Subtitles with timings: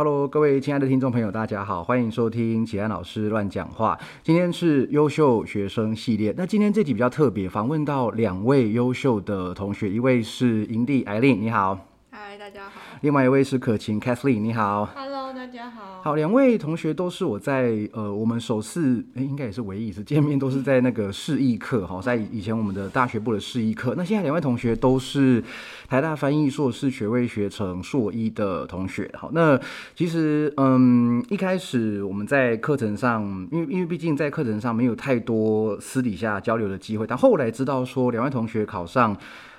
[0.00, 3.98] Hello，各位亲爱的听众朋友，大家好，欢迎收听启安老师乱讲话。
[4.22, 11.76] 今天是优秀学生系列，那今天这集比较特别，访问到两位优秀的同学，一位是营地艾琳，你好；
[12.12, 12.80] 嗨，大家好。
[13.00, 14.88] 另外一位是可晴 Kathleen，你好。
[14.94, 15.17] Hello，大
[15.50, 16.00] 家好。
[16.02, 23.94] 好，两位同学都是我在呃，我们首次诶应该也是唯一一次见面，都是在那个示意课哈，在以前我们的大学部的示意课。
[23.96, 25.42] 那现在两位同学都是
[25.88, 29.10] 台大翻译硕士学位学程硕一的同学。
[29.14, 29.58] 好，那
[29.94, 39.16] 其实嗯，一开始我们在课程上，因为因为毕竟在课程上没有太多私底下交流的机会，但后来知道说两位同学考上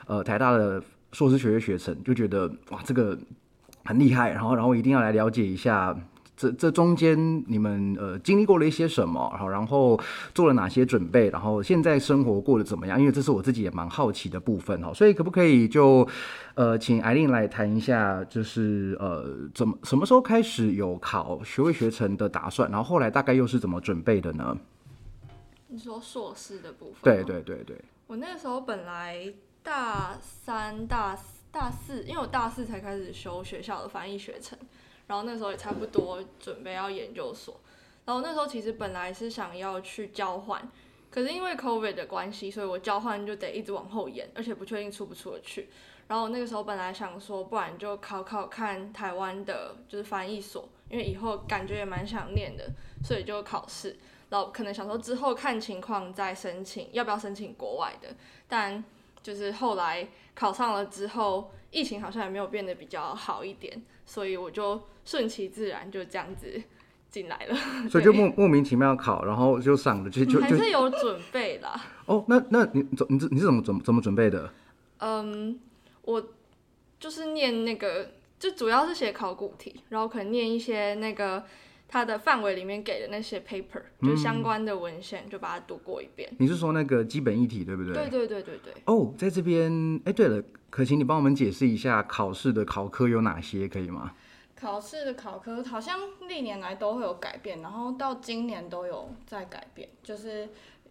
[0.07, 3.17] 呃台大的硕士学位学程，就觉得哇，这个
[3.89, 5.97] 很厉害，然后然后一定要来了解一下。
[6.37, 9.99] 这这中间你们呃经历过了一些什么，然后然后
[10.33, 12.97] 做了哪些准备，然后现在生活过得怎么样？
[12.99, 16.07] 因为这是我自己也蛮好奇的部分哈，所以可不可以就
[16.53, 24.55] 呃请艾琳来谈一下，就是呃怎么什么时候开始有考学位学成的打算，然后后来大概又是怎么准备的呢？
[25.67, 27.01] 你说硕士的部分？
[27.01, 27.23] 对。
[27.25, 27.75] 对对对，
[28.07, 29.17] 我那个时候本来
[29.61, 34.57] 大三、大四大四，因为我大四才开始修学校的翻译学程，
[35.07, 37.59] 然后那时候也差不多准备要研究所。
[38.05, 40.71] 然后那时候其实本来是想要去交换，
[41.11, 45.67] 可是因为 COVID 的关系，所以我交换就得一直往后延，而且不确定出不出得去。
[46.07, 52.71] 然后那个时候本来想说，不然就考考看台湾的，就是翻译所，因为以后感觉也蛮想念的，
[53.03, 53.97] 所以就考试。
[54.29, 58.15] 然后可能想说之后看情况再申请，要不要申请国外的？
[58.47, 58.81] 但
[59.21, 60.07] 就是后来
[60.39, 66.63] 考上了之后，疫情好像也没有变得比较好一点，所以我就顺其自然就这样子
[67.09, 67.55] 进来了。
[67.91, 71.77] 所以就莫莫名其妙考，然后就上了，就就还是有准备啦。
[72.07, 74.49] 哦，那那你怎你是你是怎么怎么怎么准备的？
[74.99, 75.59] 嗯，
[76.03, 76.23] 我
[77.01, 81.43] 就是念那个，就主要是写考古题，然后可能念一些那个
[81.89, 86.31] 它的范围里面给的那些 paper，就相关的文献，就把它读过一遍。
[86.37, 87.93] 你是说那个基本议题对不对？
[87.93, 88.73] 对对对对对。
[88.85, 94.13] 哦，在这边，哎，对了，可请你帮我们解释一下考试的考科有哪些，可以吗？
[94.55, 99.89] 考试的考科好像历年来都会有改变，然后到今年都有在改变。
[100.03, 100.49] 就是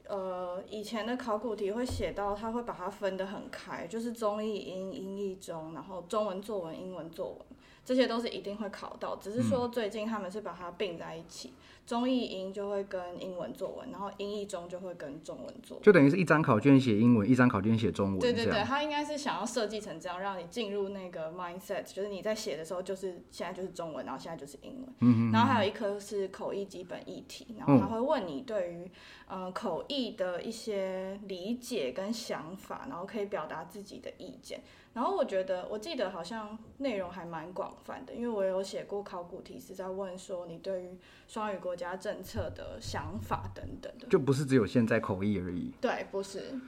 [0.08, 7.38] 呃，以前的考古题会写到，它会把它分得很开，就是中译英、英译中，然后中文作文、英文作文，
[7.88, 9.16] 这些都是一定会考到。
[9.16, 11.54] 只是说最近他们是把它并在一起，
[11.86, 15.82] 中译英就会跟英文作文，然后英译中就会跟中文作文。
[15.82, 24.94] 就等于是一张考卷写英文，一张考卷写中文，对对对，他应该是想要设计成这样，让你进入那个 mindset，就是你在写的时候，就是现在就是中文，然后现在就是英文。
[25.00, 28.90] 嗯然后还有一科是口译基本议题，然后他会问你对于
[29.26, 34.60] 呃口译的一些理解跟想法，然后可以表达自己的意见。
[34.94, 44.06] 然后我觉得，我记得好像内容还蛮广泛的，因为我有写过考古题是在问说你对于双语国家政策的想法等等的。
[44.08, 45.72] 就不是只有现在口译而已。
[45.80, 46.58] 对，不是。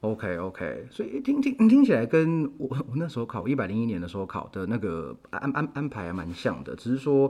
[0.00, 7.28] OK OK，所以听听听起来跟我我那时候考一百零一年的时候考的那个安安安排还蛮像的，只是说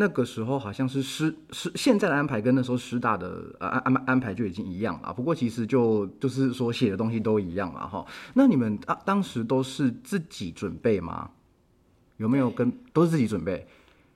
[0.00, 5.12] 那个时候好像是师师现在的安排跟那时候师大的呃安安安排就已经一样了。
[5.12, 8.06] 不过其实就就是说写的东西都一样嘛哈。
[8.34, 11.28] 那你们啊当时都是自己准备吗？
[12.18, 13.66] 有没有跟都是自己准备？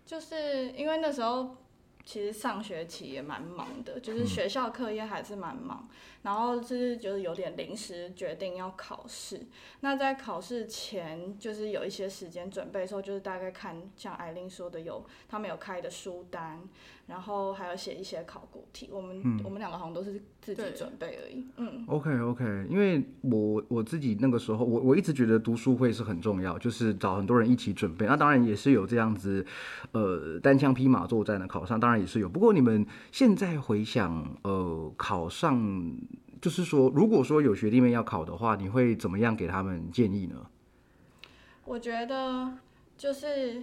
[0.06, 1.56] 就是因为那时候
[2.04, 5.88] 其实上学期也蛮忙的，就是学校课业还是蛮忙，
[6.22, 9.40] 然后就是就是有点临时决定要考试。
[9.80, 16.60] 那在考试前，就是有一些时间准备的时候，就是大概看像艾琳说的有他们有开的书单，
[17.12, 18.88] 然后还有写一些考古题。
[18.90, 21.46] 我们、我们两个好像都是自己对准备而已。
[21.58, 28.06] 嗯，OK OK，因为我我自己那个时候，我我一直觉得读书会是很重要，就是找很多人一起准备。
[28.06, 29.44] 那当然也是有这样子，
[29.92, 32.26] 呃，单枪匹马作战的考上，当然也是有。
[32.26, 35.94] 不过你们现在回想，呃，考上，
[36.40, 40.46] 就是说，如果说有学弟妹要考的话，你会怎么样给他们建议呢？
[41.66, 42.52] 我觉得
[42.96, 43.62] 就是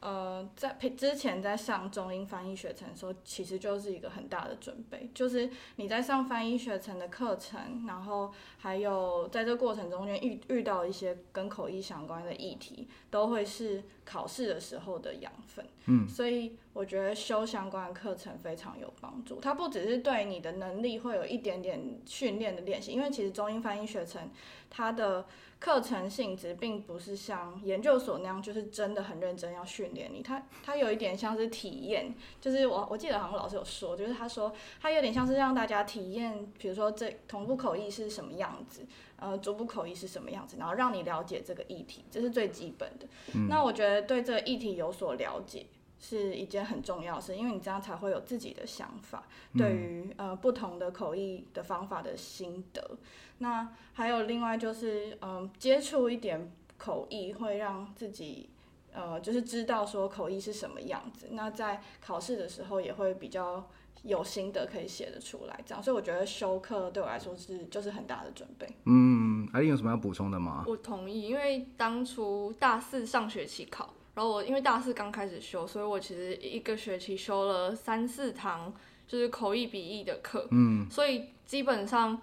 [0.00, 15.64] 呃，在培之前在上中英翻译学程的时候，其实就是一个很大的准备，就是你在上翻译学程的课程，然后还有在这过程中间遇遇到一些跟口译相关的议题，都会是考试的时候的养分。
[15.86, 19.40] 嗯，所以我觉得修相关的课程非常有帮助。
[19.40, 24.28] 它不只是对你的能力会有一点点训练的练习，因为其实中英翻译学程
[24.68, 25.26] 它的
[25.58, 30.22] 课程性质并不是像研究所那样，就是真的很认真要训练你。
[30.22, 38.86] 它它有一点像是体验，就是我我记得好像老师有说，就是他说他有点像是让大家体验，比如说这同步口译是什么样子，
[39.20, 43.06] 呃逐步口译是什么样子，然后让你了解这个议题，这是最基本的。
[43.48, 45.66] 那我觉得对这个议题有所了解。
[46.02, 49.22] 是一件很重要的事，因为你这样才会有自己的想法，
[49.52, 52.96] 对于呃不同的口译的方法的心得。
[53.36, 58.48] 那还有另外就是，嗯、接触一点口译会让自己
[58.94, 61.28] 呃就是知道说口译是什么样子。
[61.32, 63.68] 那在考试的时候也会比较
[64.02, 65.82] 有心得可以写得出来，这样。
[65.82, 68.66] 所以我觉得修课对我来说是就是很大的准备。
[68.86, 70.64] 嗯，艾琳有什么要补充的吗？
[70.66, 78.72] 我同意，因为当初大四上学期考，然后我因为大四刚开始修，所以我其实一个学期修了三四堂
[79.06, 82.18] 就是口译笔译的课，嗯，所以基本上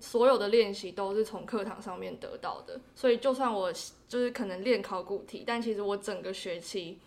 [0.00, 3.72] 所有的练习都是从课堂上面得到的，所以就算我
[4.08, 6.98] 就是可能练考古题，但其实我整个学期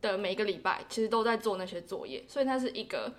[0.00, 3.12] 的每个礼拜其实都在做那些作业，所以它是一个。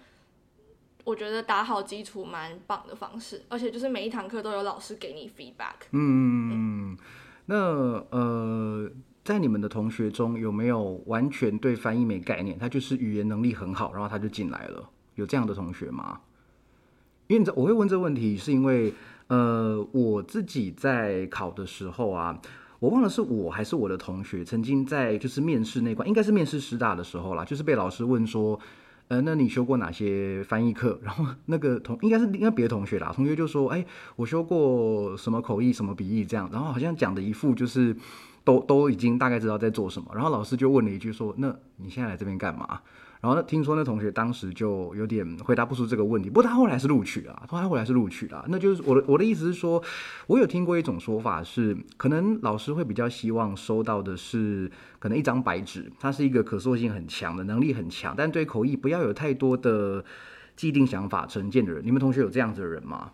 [1.03, 5.87] 我觉得打好基础蛮棒的方式，而且就是每一堂课都有老师给你 feedback。
[5.91, 6.97] 嗯，嗯
[7.47, 7.55] 那
[8.11, 8.89] 呃，
[9.23, 14.89] 在你们的同学中有没有完全对翻译没概念，他就是语言能力很好，然后他就进来了？
[15.15, 16.21] 有这样的同学吗？
[17.27, 18.93] 因为我会问这个问题，是因为
[19.27, 22.39] 呃，我自己在考的时候啊，
[22.79, 28.59] 我忘了是我还是我的同学，曾经在就是面试那关，应该是面试师大的时候啦，就是被老师问说。
[29.11, 30.97] 呃，那你修过哪些翻译课？
[31.03, 33.85] 然后那个同应该是应该别的同学啦，同学就说，哎，
[34.15, 37.93] 我修过什么口译、什么笔译这样，然后好像讲的一副就是
[38.45, 40.09] 都都已经大概知道在做什么。
[40.15, 42.79] 然后老师就问了一句说，那你现在来这边干嘛？
[43.21, 48.43] 然后呢，听说那同学当时就有点回答不出这个问题，不过他后来是录取了，他后来是录取了。
[48.49, 49.81] 那就是我的我的意思是说，
[50.25, 60.03] 我有听过一种说法是，可能老师会比较希望收到的是可能一张白纸，他是一个可塑性很强的，能力很强，但对口译不要有太多的
[60.55, 61.85] 既定想法成见的人。
[61.85, 63.11] 你们同学有这样子的人吗？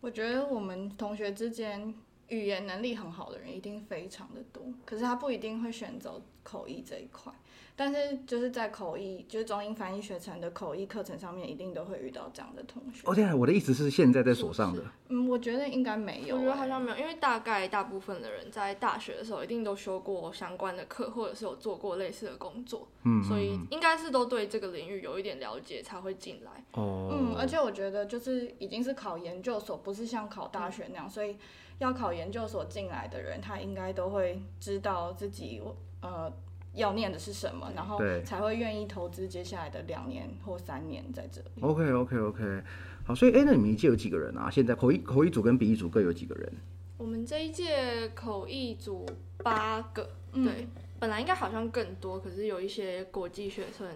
[0.00, 1.92] 我觉得我们同学之间
[2.28, 7.32] 语言能力很好的人一定非常的多，可是他不一定会选择口译这一块。
[7.76, 13.02] 但是就是在口译，就是中英翻译学程的口译课程上面，一定都会遇到这样的同学。
[13.04, 14.80] 哦，对啊，我的意思是现在在手上的。
[15.08, 26.64] 嗯，我觉得应该没有、我觉得好像没有，因为大概大部分的人在大学的时候一定都修过相关的课，或者是有做过类似的工作，嗯，所以应该是都对这个领域有一点了解才会进来。
[26.74, 31.36] 哦，嗯，而且我觉得就是已经是考研究所，不是像考大学那样，所以
[31.78, 35.60] 要考研究所进来的人，他应该都会知道自己
[36.00, 36.32] 呃。
[36.74, 41.62] 要念的是什么，然后才会愿意投资接下来的两年或三年在这里。
[41.62, 42.62] OK OK OK，
[43.06, 44.50] 好，所以哎，那你们一届有几个人啊？
[44.50, 46.52] 现在口译口译组跟笔译组各有几个人？
[46.96, 49.06] 我们这一届口译组
[49.38, 50.66] 八个，对，
[50.98, 53.86] 本来应该好像更多，可是有一些国际学生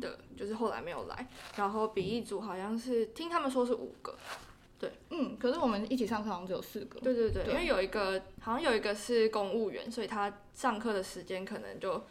[0.00, 1.28] 的，就是后来没有来。
[1.56, 4.14] 然后笔译组好像是听他们说是五个，
[4.78, 6.98] 对，嗯，可是我们一起上课好像只有四个。
[7.00, 12.02] 对对对，因为有一个好像有一个是公务员，所以他上课的时间可能就。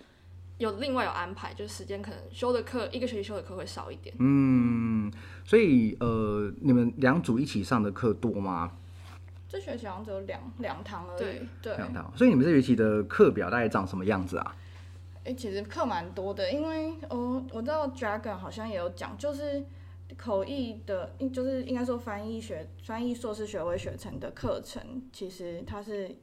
[0.57, 4.15] 有另外有安排，就是时间可能修的课一个学期修的课会少一点。
[4.19, 5.11] 嗯，
[5.45, 8.71] 所以呃，你们两组一起上的课多吗？
[9.47, 11.19] 这学期好像只有两两堂而已。
[11.19, 12.11] 对对，两堂。
[12.15, 14.55] 所以你们这学期的课表大概长什么样子啊？
[15.19, 19.63] 哎、欸，其实课蛮多的，因为哦，我知道 Dragon 好像也有讲，就是
[20.17, 24.81] 口译的，就是应该说翻译学、翻译硕士学位学程的课程，
[25.13, 26.15] 其实它是。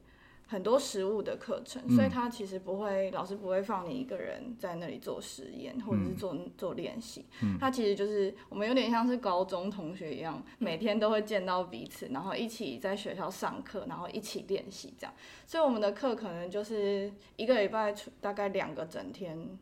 [0.47, 7.25] 很多实物的课程，所以他其实不会，老师不会放你一个人在那里做实验或者是做做练习。
[7.59, 15.13] 他其实就是我们有点像是高中同学一样，每天都会见到彼此，然后一起在学校上课，然后一起练习这样。
[15.47, 19.57] 所以我们的课可能就是一个礼拜大概两个整天，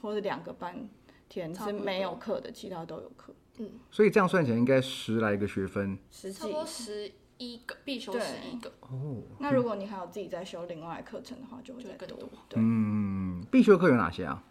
[0.00, 0.88] 或者两个半
[1.28, 3.34] 天是没有课的，其他都有课。
[3.58, 7.12] 嗯，所以这样算起来应该十来个学分，十几差不多十。
[7.38, 12.18] 一个必修是一个哦，那如果你还有自己在修另外课程的话，就会再更多。
[12.48, 14.42] 对，嗯，必修课有哪些啊？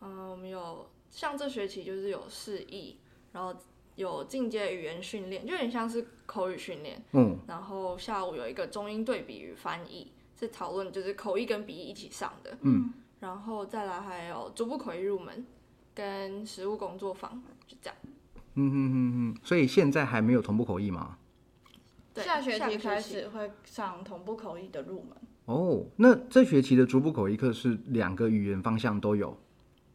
[0.00, 2.98] 嗯，我们有像这学期就是有示意，
[3.32, 3.58] 然后
[3.94, 7.02] 有进阶语言训练，就有点像是口语训练。
[7.12, 12.58] 嗯，然后下午有一个中英对比与翻译，是讨论就是口译跟笔译一起上的。
[12.60, 15.46] 嗯，然后再来还有逐步口译入门
[15.94, 17.96] 跟实务工作坊，就这样。
[18.58, 21.18] 嗯哼哼哼，所以现在还没有同步口译吗？
[22.22, 25.84] 下学期开始会上同步口译的入门哦。
[25.96, 29.36] 那这学期的逐步口译课是两个语言方向都有。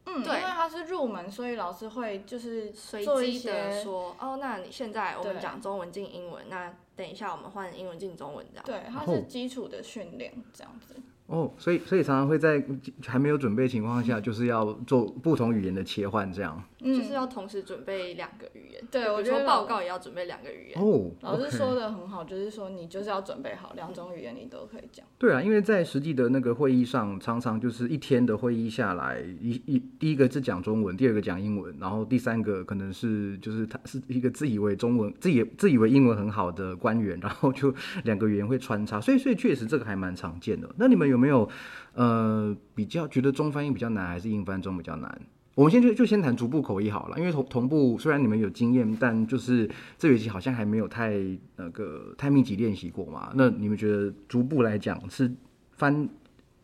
[0.05, 8.65] 嗯，对因为它是入门，所以老师会就是随做一机的说，哦，那你现在我们讲中文进英文，那等一下我们换英文进中文这样。
[8.65, 10.95] 对，它哦是基础的训练这样子。
[11.31, 12.61] 哦，所以所以常常会在
[13.07, 16.61] 还没有准备情况下，就是要做不同语言的切换，这样。
[16.79, 18.83] 就是要同时准备两个语言。
[18.89, 20.81] 对我觉得报告也要准备两个语言。
[20.81, 25.05] 哦，老师说的很好，就是说你就是要准备好两种语言，你都可以讲。
[25.17, 37.73] 对啊，因为在实际的那个会议上，常常就是一天的会议下来，一一第一个是讲中文，第二个讲英文，然后第三个可能是就是他是一个自以为中文、自以自以为英文很好的官员，然后就
[38.03, 40.67] 两个语言会穿插，所以所以确实这个还蛮常见的。
[40.77, 41.47] 那你们有没有
[41.93, 45.21] 呃比较觉得中翻英比较难，还是英翻中比较难？
[45.53, 51.13] 我们先就就先谈逐步口译好了，因为同同步虽然你们有经验，但就是这学期好像还没有太
[51.57, 53.31] 那个太密集练习过嘛。
[53.35, 55.29] 那你们觉得逐步来讲是
[55.73, 56.09] 翻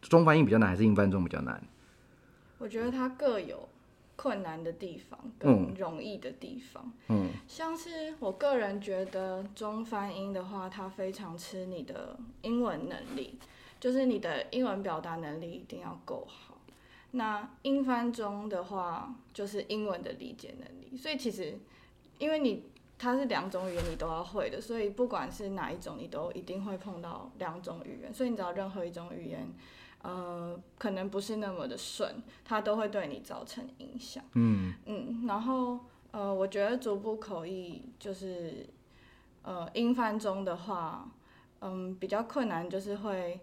[0.01, 1.61] 中翻英比较难，还是英翻中比较难？
[2.57, 3.67] 我觉得它各有
[4.15, 6.91] 困难的地方嗯跟容易的地方。
[7.09, 13.37] 嗯像是我个人觉得中翻英的话，它非常吃你的英文能力，
[13.79, 16.57] 就是你的英文表达能力一定要够好。
[17.11, 20.97] 那英翻中的话，就是英文的理解能力。
[20.97, 21.57] 所以其实，
[22.19, 22.63] 因为你
[22.99, 28.13] 它是两种语言你都要会的，所以不管是哪一种，你都一定会碰到两种语言。
[28.13, 29.47] 所以你只要任何一种语言，
[30.01, 34.23] 呃，可能不是那么的顺，它都会对你造成影响。
[34.33, 35.79] 嗯嗯，然后
[36.11, 38.67] 呃，我觉得逐步口译就是
[39.43, 41.09] 呃英翻中的话，
[41.61, 43.39] 嗯，比较困难就是会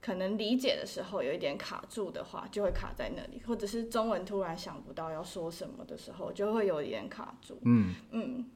[0.00, 7.58] 可能理解的时候有一点卡住的话，就会卡在那里，或者是中文突然想不到要说什么的时候，就会有一点卡住。
[7.64, 7.94] 嗯。
[8.10, 8.50] 嗯，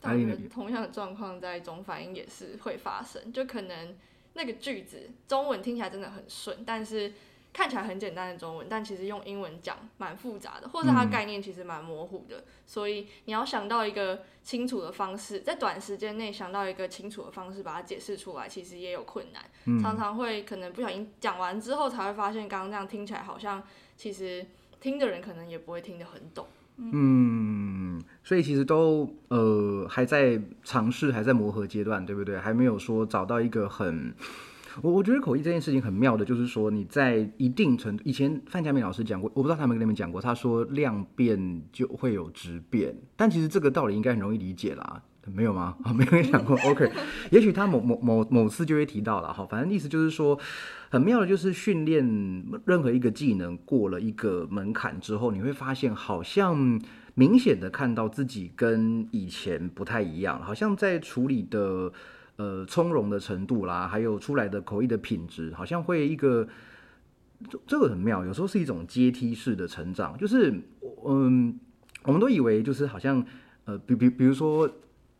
[0.00, 3.96] 但我觉得同样的状况在中反应也是会发生，就可能
[4.34, 7.12] 那个句子中文听起来真的很顺，但是
[7.54, 23.62] 看起来很简单的中文，但其实用英文讲蛮复杂的，或者它嗯概念其实蛮模糊的，所以你要想到一个清楚的方式，在短时间内想到一个清楚的方式把它解释出来，其实也有困难，嗯常常会可能不小心讲完之后才会发现，刚刚这样听起来好像
[23.96, 24.44] 其实
[24.80, 26.48] 听的人可能也不会听得很懂。
[26.76, 32.36] 嗯，所以其实都呃还在尝试，还在磨合阶段，对不对？
[32.36, 34.12] 还没有说找到一个很。
[34.82, 45.02] 我我觉得口译这件事情很妙的，就是说你在一定程度，以前范佳明老师讲过，我不知道他有没有跟你们讲过，他说量变就会有质变，但其实这个道理应该很容易理解啦。
[45.32, 45.74] 没有吗？
[45.84, 46.54] 啊， 没有人讲过。
[46.66, 46.90] OK，
[47.30, 50.38] 也许他某某某某次就会提到了哈，反正意思就是说，
[50.90, 52.04] 很妙的就是训练
[52.66, 56.78] 任何一个技能过了一个门槛之后，你会发现好像
[57.14, 61.90] 明显的看到自己跟以前不太一样，好像在处理的
[62.36, 66.48] 呃从容的程度啦，还有出来的口译的品质，好像会一个
[67.48, 70.52] 这这个很妙，有时候是一种阶梯式的成长，就是
[71.06, 71.58] 嗯，
[72.02, 73.24] 我们都以为就是好像
[73.64, 74.70] 呃，比比比如说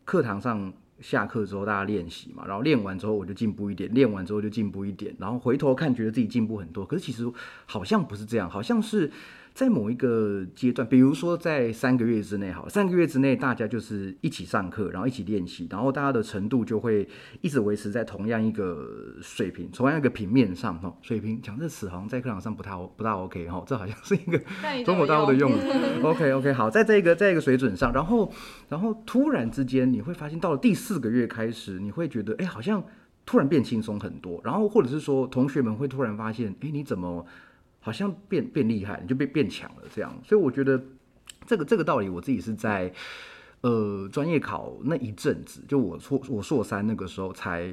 [0.03, 0.73] 课堂上。
[1.01, 6.85] 下课之后大家练习嘛，然后练完之后我就进步一点，练完之后就进步一点，然后回头看觉得自己进步很多。
[6.85, 7.29] 可是其实
[7.65, 9.11] 好像不是这样，好像是
[9.55, 17.07] 在某一个阶段，比如说在三个月之内，好，三个月之内大家就是一起上课，然后一起练习，然后大家的程度就会
[17.39, 20.93] 一直维持在同样一个水平，同样一个平面上哈。
[21.01, 24.37] 水平讲这词好像在课堂上不太不大 OK 哈，这好像是一个
[24.83, 25.55] 中国大陆的用语。
[25.55, 26.01] 语。
[26.03, 28.29] OK OK，好，在这个在一个水准上，然后
[28.67, 32.83] 然后突然之间你会发现，到了第四个月开始，你会觉得哎，好像
[33.25, 37.25] 突然变轻松很多，然后或者是说同学们会突然发现，哎，你怎么
[37.85, 40.11] 好像变变厉害，你就变变强了这样。
[40.23, 40.83] 所以我觉得
[41.45, 42.91] 这个这个道理，我自己是在
[43.61, 47.71] 呃专业考那一阵子，就我硕我硕三那个时候才。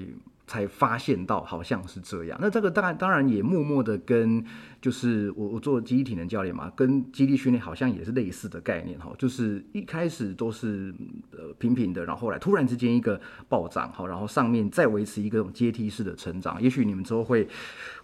[0.52, 4.44] 才发现到好像是这样，那这个当然当然也默默的跟
[4.82, 10.94] 就是我我做基地体能教练嘛，跟基地训练好像也是类似的概念哈，就是一开始都是
[11.30, 13.18] 呃平平的，然后后来突然之间一个
[13.48, 17.48] 暴涨哈，然后上面再维持一个种阶梯式的成长，也许你们之后会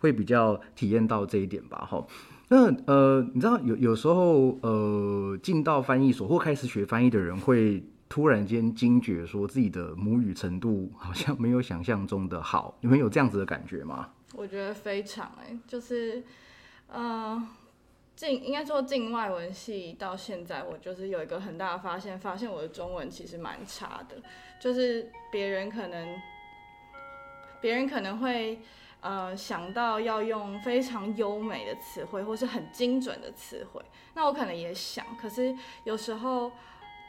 [0.00, 2.02] 会比较体验到这一点吧哈。
[2.49, 7.85] 那呃，你知道有有时候呃进到翻译所或开始学翻译的人会。
[8.09, 14.11] 突然间惊觉，说自己的母语程度好像没有想象中的好，你们有这样子的感觉吗？
[14.35, 16.23] 我觉得非常哎、就是
[16.87, 17.41] 呃，
[18.17, 24.17] 境应该说境外文系到现在，我就是有一个很大的发现，发现我的中文其实蛮差的，
[24.61, 26.17] 就是别人可能
[27.61, 28.59] 别人可能会。
[29.00, 33.81] 呃，想到要用非常优美的词汇，或是很精准的词汇，
[34.12, 36.50] 那我可能也想，可是有时候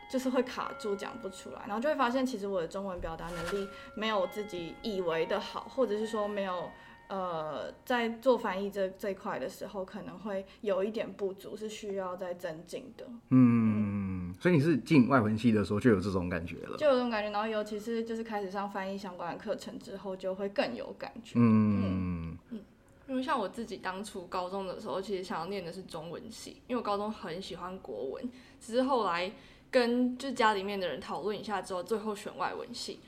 [0.09, 6.69] 就是会卡住，讲不出来，然后就会发现，其实我的中文表达能力没有我自己以为的好，或者是说没有
[7.07, 13.05] 呃，在做翻译这这一块的时候，可能会有一点不足，是需要再增进的。
[13.29, 16.77] 嗯，所以你是进外文系的时候就有这种感觉了。
[16.77, 21.33] 就有这种感觉，然后尤其是就是开始上翻译相关的课程之后，就会更有感觉。
[21.35, 22.61] 嗯嗯，
[23.07, 29.31] 因为像我自己当初高中的时候，其实想要念的是中文系，因为我高中很喜欢国文，只是后来
[29.71, 32.99] 跟就家里面的人讨论一下之后，最后选外文系。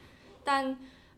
[0.43, 0.77] 但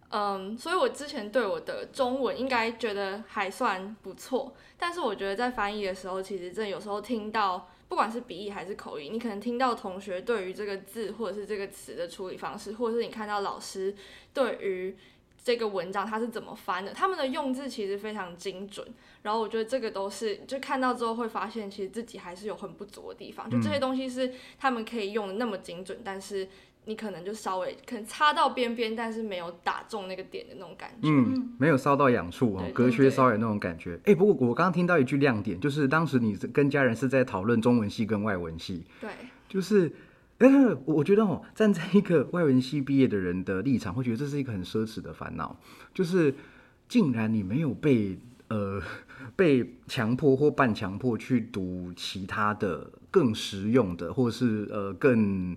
[0.10, 13.96] 嗯，所以我之前对我的中文应该觉得还算不错，但是我觉得在翻译的时候，其实真的有时候听到，不管是笔译还是口译，你可能听到同学对于这个字或者是这个词的处理方式，或者是你看到老师
[14.36, 14.96] 对于
[15.44, 18.88] 这个文章它是怎么翻的，他们的用字其实非常精准。
[19.22, 23.50] 然后我觉得这个都是就看到之后会发现，其实自己还是有很不足的地方。
[23.50, 26.48] 就这些东西是他们可以用的那么精准，但是。
[26.86, 31.08] 你可能就稍微可能擦到边边，但是没有打中那个点的那种感觉。
[31.08, 33.98] 嗯，没有烧到痒处哦，隔靴搔痒那种感觉。
[34.04, 38.84] 哎，不过我刚刚听到一句亮点，就是当时你跟家人是在讨论中文系跟外文系。
[39.00, 39.10] 对，
[39.48, 39.90] 就是，
[40.46, 45.58] 但是，我觉得哦，站在一个外文系毕业的人的立场，会觉得这是一个很奢侈的烦恼，
[45.94, 46.36] 就是
[46.90, 48.20] 竟然你没有被
[48.50, 48.82] 呃
[49.38, 55.56] 被强迫或半强迫去读其他的更实用的，或是呃更。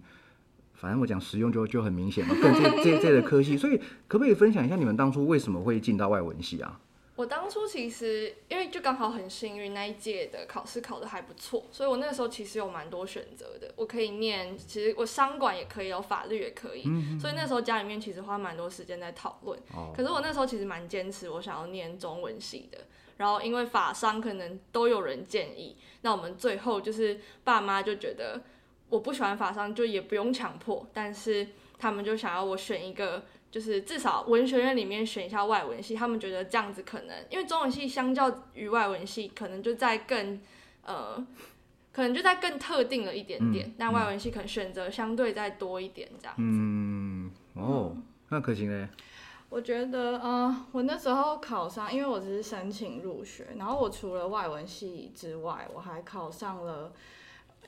[0.78, 6.78] 反正我讲实用就就很明显嘛，更这这这的科系，所以可不可以分享一下你们当初为什么会进到外文系啊？
[7.16, 16.84] 我当初其实因为就刚好很幸运那一届的考试考的还不错，所以我那时候其实有蛮多选择的，我可以念，其实我商管也可以，有法律也可以，
[17.18, 19.58] 所以那时候家里面其实花蛮多时间在讨论。
[19.96, 22.78] 可是我那时候其实蛮坚持，我想要念中文系的，
[23.16, 28.40] 然后因为法商可能都有人建议，那我们最后就是爸妈就觉得。
[28.88, 33.24] 我不喜欢法商，就也不用强迫，但是他们就想要我选一个，
[33.56, 35.94] 就是至少文学院里面选一下外文系。
[35.94, 40.38] 他们觉得这样子可能，因为中文系相较于外文系，可能就在更
[40.82, 41.26] 呃，
[41.90, 43.74] 可能就在更特定了一点点。
[43.78, 46.42] 但外文系可能选择相对再多一点，这样子。
[46.42, 47.96] 嗯，哦，
[48.28, 48.86] 那可行嘞。
[49.48, 56.92] 我觉得，呃，我那时候考上，因为我只是申请入学，然后我除了外文系之外，我还考上了。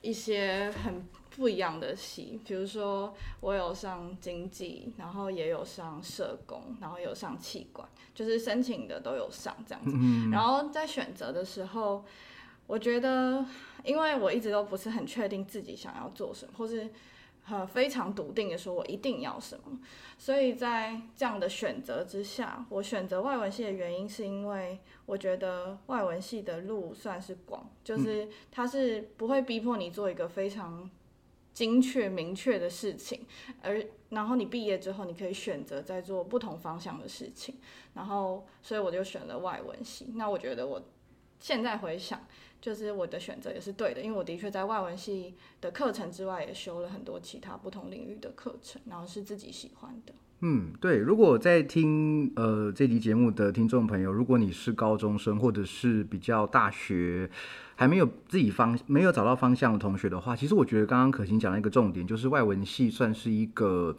[0.01, 1.05] 一些很
[1.39, 9.97] 不一样的系，比如说我有上经济，然后也有上社工，然后有上气管，就是申请的都有上这样子。
[10.33, 12.05] 然后在选择的时候，
[12.67, 13.47] 我觉得，
[13.85, 16.91] 因为我一直都不是很确定自己想要做什么，或是。
[17.51, 19.81] 呃，非常笃定的说，我一定要什么。
[20.19, 30.91] 所以在这样的选择之下，我选择外文系的原因，是因为我觉得外文系的路算是广，就是它是不会逼迫你做一个非常
[31.59, 33.23] 精确明确的事情，
[33.63, 37.57] 而然后你毕业之后，你可以选择在做不同方向的事情。
[37.95, 40.13] 然后，所以我就选了外文系。
[40.15, 40.81] 那我觉得我
[41.41, 42.21] 现在回想。
[42.61, 50.13] 就是我的选择也是对的，因为我的确在外文系的课程之外，也修了很多其他不同领域的课程，然后是自己喜欢的。
[50.41, 50.97] 嗯，对。
[50.97, 57.31] 如果在听呃这集节目的听众朋友，如果你是高中生或者是比较大学
[57.79, 63.97] 还没有自己方没有找到方向的同学的话，其实我觉得刚刚可心讲了一个重点，就是外文系算是一个。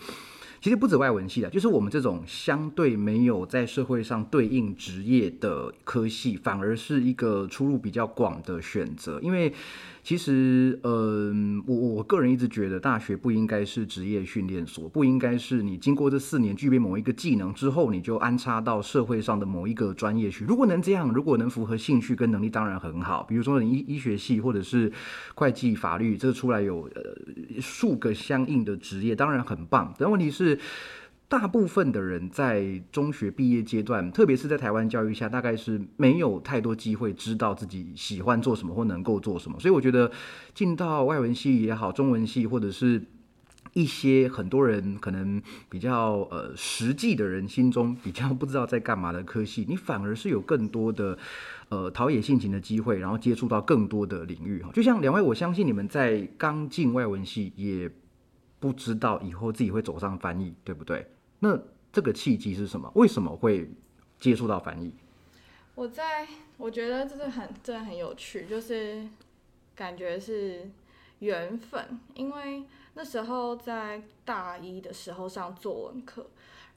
[0.59, 9.53] 其实不止外文系的，就是我们这种相对没有在社会上对应职业的科系，反而是一个出路比较广的选择，因为。
[10.01, 20.45] 其实，嗯，我我个人一直觉得，大学不应该是职业训练所，不应该是你经过这四年具备某一个技能之后，你就安插到社会上的某一个专业去。
[20.45, 23.23] 如果能这样，如果能符合兴趣跟能力，当然很好。
[23.23, 24.91] 比如说你医医学系或者是
[25.35, 29.93] 会计、法律，这出来有呃数个相应的职业，当然很棒。
[29.97, 30.57] 但问题是。
[31.29, 39.59] 大部分的人在中学毕业阶段，特别是在台湾教育下，大概是没有太多机会知道自己喜欢做什么或能够做什么。
[39.59, 40.11] 所以我觉得
[40.55, 43.03] 进到外文系也好，中文系或者是
[43.73, 45.39] 一些很多人可能
[45.69, 51.15] 比较呃实际的人心中比较不知道在干嘛的科系，你反而是有更多的
[51.69, 54.71] 呃陶冶性情的机会，然后接触到更多的领域哈。
[54.73, 57.87] 就像两位，我相信你们在刚进外文系也
[58.59, 61.05] 不知道以后自己会走上翻译，对不对？
[61.39, 61.59] 那
[61.91, 62.91] 这个契机是什么？
[62.95, 63.69] 为什么会
[64.19, 64.93] 接触到翻译？
[65.75, 69.07] 我在我觉得这是很真的很有趣，就是
[69.75, 70.69] 感觉是
[71.19, 71.99] 缘分。
[72.13, 76.27] 因为那时候在大一的时候上作文课，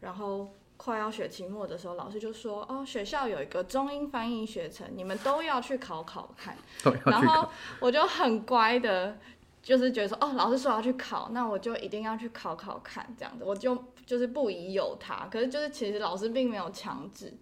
[0.01, 6.57] 然后快要学期末的时候，老师就说：“哦，学校有一个中英翻译学程，你们都要去考考看。
[7.07, 7.49] ”然后
[7.81, 9.19] 我就很乖的。
[9.63, 15.29] 就是觉得说，哦，老师说要去考，那我就一定要去考考看，这样子，我就就是不疑有他。
[15.31, 17.33] 可是就是其实老师并没有强制。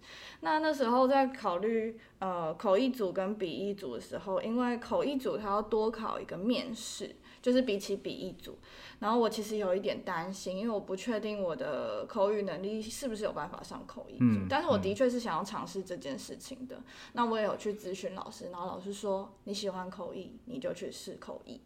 [0.41, 8.57] 那那时候在考虑呃口译组跟笔译组的时候，因为口译组他要多考一个面试，就是比起笔译组，
[8.99, 16.81] 然后我其实有一点担心，因为我不确定我的口语能力是不是有办法上口译组，嗯但是我的确是想要尝试这件事情的。
[17.13, 21.59] 那我也有去咨询老师，然后老师说你喜欢口译，你就去试口译。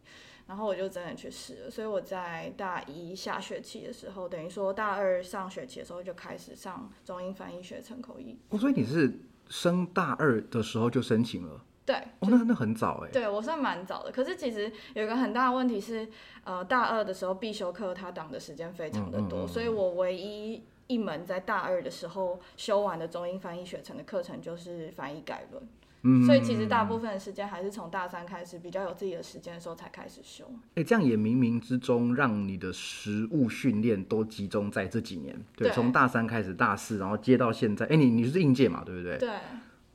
[0.46, 8.38] 然后我就真的去试了，所以我在大一下学期的时候，等于说大二上学期的时候就开始上中英翻译学程口译。
[8.50, 9.12] 哦，所以你是
[9.48, 11.60] 升大二的时候就申请了？
[11.84, 13.10] 对，哦，那那很早哎。
[13.12, 14.10] 对我算蛮早的。
[14.12, 16.08] 可是其实有一个很大的问题是，
[16.44, 25.62] 呃，大二的时候必修课它挡的时间非常的多，嗯嗯嗯所以我唯一一门在大二的时候修完的中英翻译学程的课程就是翻译概论。
[26.06, 30.44] 嗯所以其实大部分的时间还是从大三开始比较有自己的时间的时候才开始修。
[30.76, 37.84] 哎、这样也冥冥之中让你的实务训练都集中在这几年，对，对从大三开始，大四，然后接到现在。
[37.86, 39.18] 哎、你你是应届嘛，对不对？
[39.18, 39.28] 对，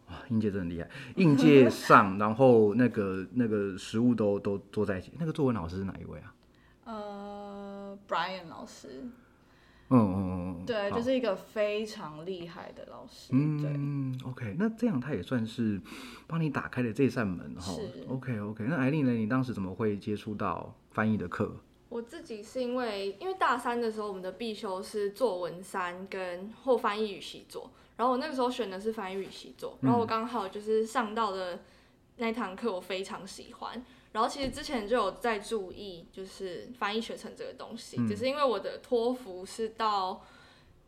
[0.09, 5.13] 哇，应届真的很厉害，应届上， 然后那个那个实务都都坐在一起。
[5.17, 6.33] 那个作文老师是哪一位啊？
[6.83, 9.07] 呃，Brian 老师，
[9.91, 13.31] 嗯嗯嗯嗯，对，就是一个非常厉害的老师。
[13.31, 15.79] 对，嗯，OK，那这样他也算是
[16.25, 18.05] 帮你打开了这扇门哈是。
[18.07, 19.11] OK OK，那艾丽呢？
[19.11, 21.53] 你当时怎么会接触到翻译的课？
[21.89, 31.59] 我自己是因为因为大三的时候，我们的必修是作文三跟或翻译与习作，然后我那个时候选的是翻译与习作，然后我刚好就是上到的
[32.15, 33.83] 那堂课，我非常喜欢。
[34.11, 40.21] 然后其实之前就有在注意，就是翻译学程这个东西，只是因为我的托福是到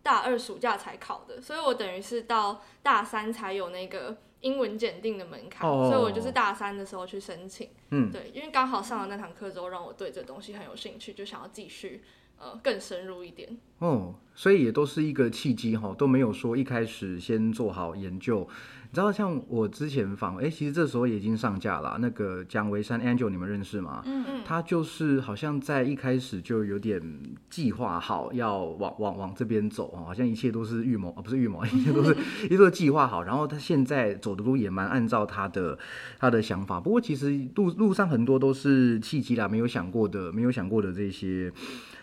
[0.02, 7.70] 大二暑假才考的，所以我等于是到大三才有那个英文检定的门槛，哦所以我就是大三的时候去申请。
[7.92, 12.04] 嗯对，因为刚好上了那堂课之后，让我对这东西很有兴趣，就想要继续
[12.38, 13.58] 呃更深入一点。
[13.80, 18.46] 哦，所以也都是一个契机哈，都没有说一开始先做好研究。
[18.94, 21.98] 你知道，像我之前访，哎，其实这时候也已经上架了。
[22.00, 24.04] 那个蒋维山 Angel，你们认识吗？
[24.06, 27.02] 嗯嗯他就是好像在一开始就有点
[27.50, 33.24] 计划好要往往往这边走哦，好像一切都是预谋啊，不是预谋， 一切都是 一切都是计划好。
[33.24, 35.76] 然后他现在走的路也蛮按照他的
[36.20, 36.80] 他的想法。
[36.80, 41.52] 不过其实路路上很多都是契机啦，没有想过的，没有想过的这些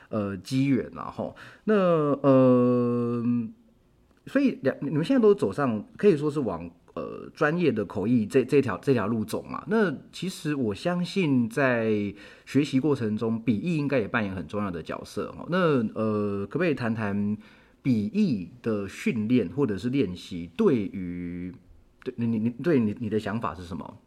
[0.08, 3.22] 呃机缘然后那呃，
[4.26, 9.64] 所以两你们现在都走上可以说是往呃专业的口译这这条这条路走嘛。
[9.68, 15.46] 那其实我相信在学习过程中，笔译应该也扮演很重要的角色哦。
[15.48, 17.36] 那呃，可不可以谈谈
[17.82, 21.54] 笔译的训练或者是练习对于
[22.04, 23.98] 对你你你对你你的想法是什么？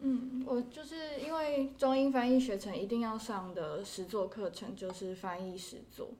[0.00, 6.10] 嗯，我就是因为中英翻译学程一定要上的实作课程就是翻译实作，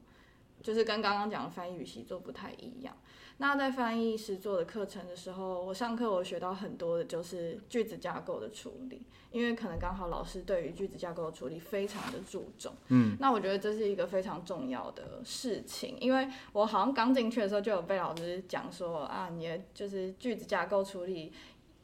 [0.62, 2.96] 就是跟刚刚讲的翻译与习作不太一样。
[3.38, 12.72] 那在翻译实作的课程的时候，我上课我学到很多的就是句子架构的处理，因为可能刚好老师对于句子架构的处理非常的注重。
[12.88, 21.32] 嗯，那我觉得这是一个非常重要的事情，因为我好像刚进去的时候就有被老师讲说啊，你的就是句子架构处理。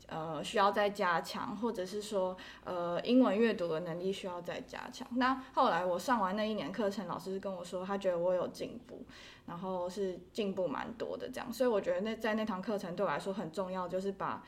[0.09, 5.07] 呃，需要再加强，或者是说，呃，英文阅读的能力需要再加强。
[5.13, 9.05] 那后来我上完那一年课程，老师跟我说，他觉得我有进步，
[9.47, 11.53] 然后是进步蛮多的这样。
[11.53, 14.45] 所以我觉得那在那堂课程对我来说很重要，就是把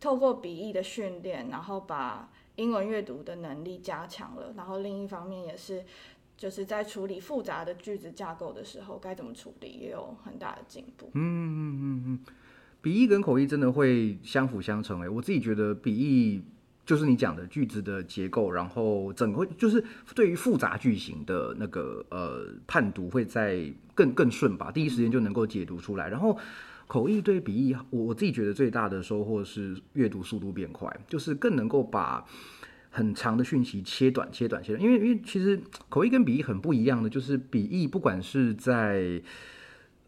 [0.00, 5.84] 透过笔译的训练，然后把英文阅读的能力加强了，然后另一方面也是。
[6.34, 11.08] 就是在处理复杂的句子架构的时候，该怎么处理也有很大的进步。
[11.14, 12.34] 嗯嗯嗯嗯
[12.82, 16.42] 笔译跟口译真的会相辅相成诶，我自己觉得笔译
[16.84, 19.82] 就是你讲的句子的结构，然后整个就是
[20.14, 26.08] 对于复杂句型的那个呃判读会在更更顺吧，第一时间就能够解读出来。
[26.08, 26.36] 然后
[26.86, 32.26] 口译对笔译，我我自己觉得最大的收获是阅读速度变快，就是更能够把。
[32.94, 39.18] 很长的讯息切短、切短、切短，因为因为其实口译跟笔译很不一样的，就是笔译不管是在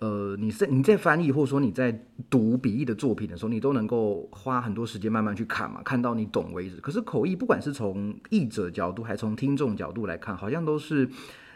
[0.01, 6.77] 呃，你在你在翻译或者说你在读笔译的作品的时候，你都能够花很多时间慢慢去看嘛，看到你懂为止。
[6.77, 11.09] 可是口译不管是从译者角度还从听众角度来看，好像都是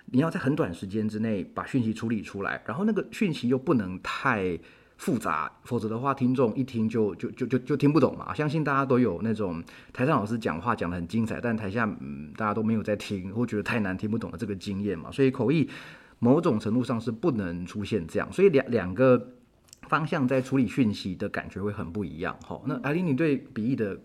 [0.07, 4.59] 你要在很短时间之内把讯息处理出来，然后那个讯息又不能太
[4.97, 8.33] 复杂，否则的话听众一听就就就就就听不懂嘛。
[8.33, 15.11] 相信大家都有那种台上老师讲话讲得很精彩，但台下嗯大家都没有在听，或觉得太难听不懂的这个经验嘛。
[15.13, 15.69] 所以口译
[16.19, 19.35] 某种程度上是不能出现这样，所以两两个
[19.89, 22.39] 方向在处理讯息的感觉会很不一样。
[22.47, 24.01] 哈，那艾琳，你对笔译的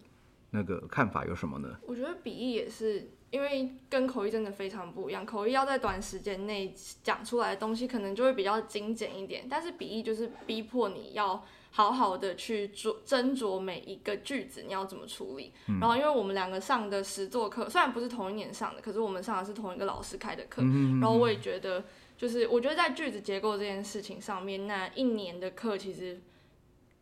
[0.52, 1.70] 那个看法有什么呢？
[1.88, 5.26] 我觉得笔译也是，因为跟口译真的非常不一样。
[5.26, 15.52] 口译要在短时间内讲出来的东西，可能就会比较精简一点，但是笔译就是逼迫你要好好的去琢斟酌每一个句子你要怎么处理。
[15.82, 20.62] 然后，因为我们两个上的实作课虽然不是同一年上的，可是我们上的是同一个老师开的课。
[20.62, 21.84] 然后我也觉得，
[22.18, 26.20] 就是我觉得在句子结构这件事情上面，那一年的课其实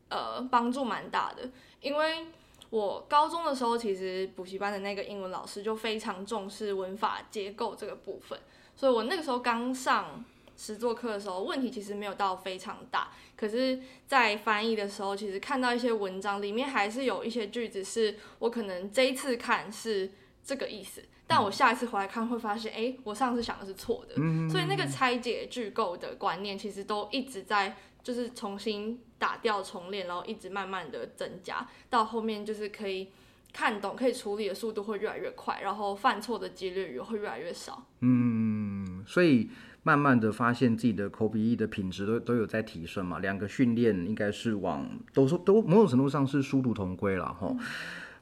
[0.09, 1.49] 呃帮助蛮大的，
[1.81, 2.27] 因为。
[2.69, 8.39] 我高中的时候，其实补习班的那个英文老师就非常重视文法结构这个部分，
[8.77, 10.23] 所以我那个时候刚上
[10.55, 13.11] 实作课的时候，问题其实没有到非常大。
[13.35, 20.09] 可是，在翻译的时候，其实看到一些文章里面还是有一些句子是我可能这一次看是
[20.41, 24.15] 这个意思，但我下一次回来看会发现，哎，我上次想的是错的。
[24.49, 27.77] 所以那个拆解句构的观念，其实都一直在。
[28.03, 33.09] 就是重新打掉重练，然后一直慢慢的增加，到后面就是可以
[33.53, 37.85] 看懂，可以处理的速度会越来越快，然后犯错的几率也会越来越少。
[37.99, 39.51] 嗯，所以
[39.83, 47.55] 慢慢的发现自己的口笔译的品质都都有在提升嘛，两个训练应该是往都说都某种程度上是殊途同归了哈。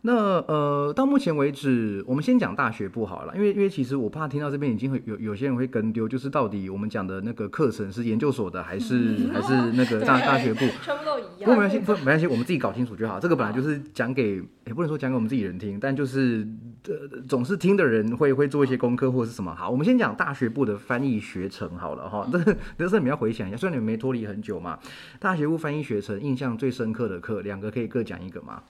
[0.02, 0.14] 那
[0.48, 11.44] 呃，到目前为止，我们先讲大学部好了，因为因为其实我怕听到这边已经会有有些人会跟丢，就是到底我们讲的那个课程是研究所的还是还是那个大大学部， 全部都一样。
[11.44, 13.20] 不没关系，不没关系，我们自己搞清楚就好。
[13.20, 16.48] 这个本来就是讲给，也不能说讲给我们自己人听，但就是
[16.88, 19.54] 呃，总是听的人会会做一些功课或者是什么。
[19.54, 22.26] 好，我们先讲大学部的翻译学程好了哈。
[22.32, 22.40] 这
[22.78, 24.80] 这是你们要回想一下，虽然你们没脱离很久嘛，
[25.20, 28.64] 大学部翻译学程印象最深刻的课，两个可以各讲一个吗？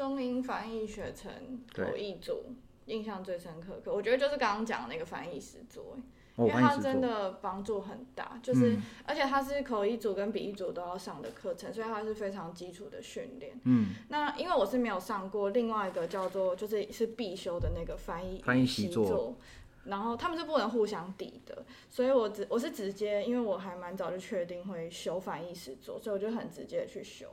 [0.00, 1.30] 嗯，中英翻译学程
[1.74, 2.54] 口译组
[2.86, 5.98] 印象最深刻课，我觉得就是刚刚讲的那个翻译实作，
[6.38, 13.60] 因为它真的帮助很大，就是而且它是口译组跟笔译组都要上的课程，所以它是非常基础的训练。
[13.64, 19.36] 嗯，那因为我是没有上过另外一个叫做就是是必修的那个翻译翻译习作，
[19.84, 27.26] 然后他们是不能互相抵的，所以我直我是直接，因为我还蛮早就确定会修翻译实作，所以我就很直接去修。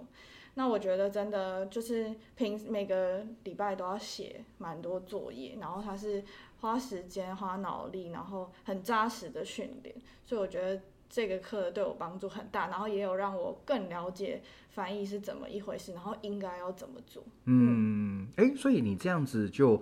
[0.58, 6.24] 那我觉得真的就是平每个礼拜都要写蛮多作业，然后它是
[6.62, 14.42] 花时间花脑力，然后很扎实的训练，所以我觉得这个课对我帮助很大，然后也有让我更了解
[14.72, 17.24] 翻译是怎么一回事，然后应该要怎么做。
[17.46, 19.80] 嗯，哎，所以你这样子就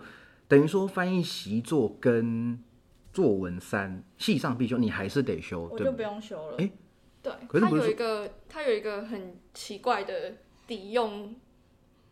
[0.50, 2.62] 等于说翻译习作跟
[3.14, 6.58] 作文三系上必修，你还是得修，我就不用修了。
[6.58, 6.70] 哎，
[7.24, 10.34] 对，它有一个它有一个很奇怪的。
[10.68, 11.36] 抵用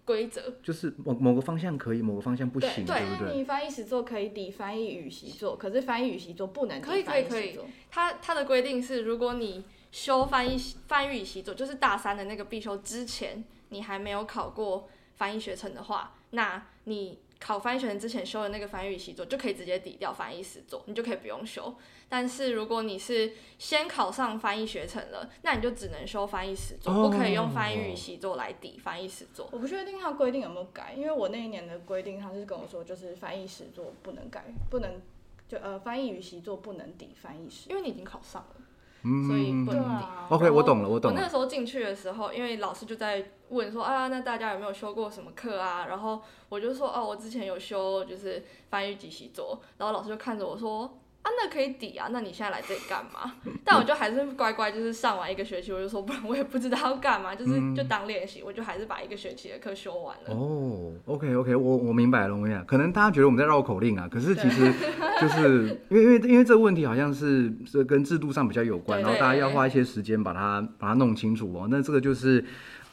[0.05, 3.35] 规则就是某某个方向可以，某个方向不行，对不对？
[3.35, 7.59] 你翻译习作可以抵翻译语习作，可是翻译语习作不能可以可以可以。
[7.89, 17.19] 它它的规定是，如果你修翻译翻译语习作，就是大三的那个必修之前，你还没有考过翻译学程的话，那你。
[17.43, 21.75] 考翻译学程之前修的那个翻译习作就可以直接抵掉翻译实作，你就可以不用修。
[22.07, 29.49] 但是如果你是先考上翻译学程了，那你就只能修翻译实作，不可以用翻译语习作来抵翻译实作。
[29.51, 35.01] 我不确定它规定有没有改，因为我那一年的规定他是跟我说，就是翻译实作不能改，不能
[35.49, 38.55] 就呃翻译与习作不能抵翻译实，因为你已经考上了。
[39.03, 40.05] 所以不能抵。
[40.29, 41.15] OK，我懂了，我懂了。
[41.15, 45.85] 我那时候进去的时候，因为老师就在问说啊，那大家有没有修过什么课啊？
[45.87, 49.59] 然后我就说哦，我之前有修，就是翻译及习作。
[49.77, 50.99] 然后老师就看着我说。
[51.23, 53.33] 啊，那可以抵啊，那你现在来这里干嘛？
[53.63, 60.33] 但我就还是乖乖，就是上完一个学期，我就说不然我也不知道要干嘛，就是就当练习，我就还是把一个学期的课修完了。
[60.33, 62.61] 哦，OK OK，我我明白了，我明白。
[62.65, 64.73] 可能大家觉得我们在绕口令啊，可是其实
[65.21, 71.67] 就是 因为因为因为这个问题好像是这跟制度上比较有关，然后大家要花一些时间把它把它弄清楚哦。
[71.69, 72.43] 那这个就是。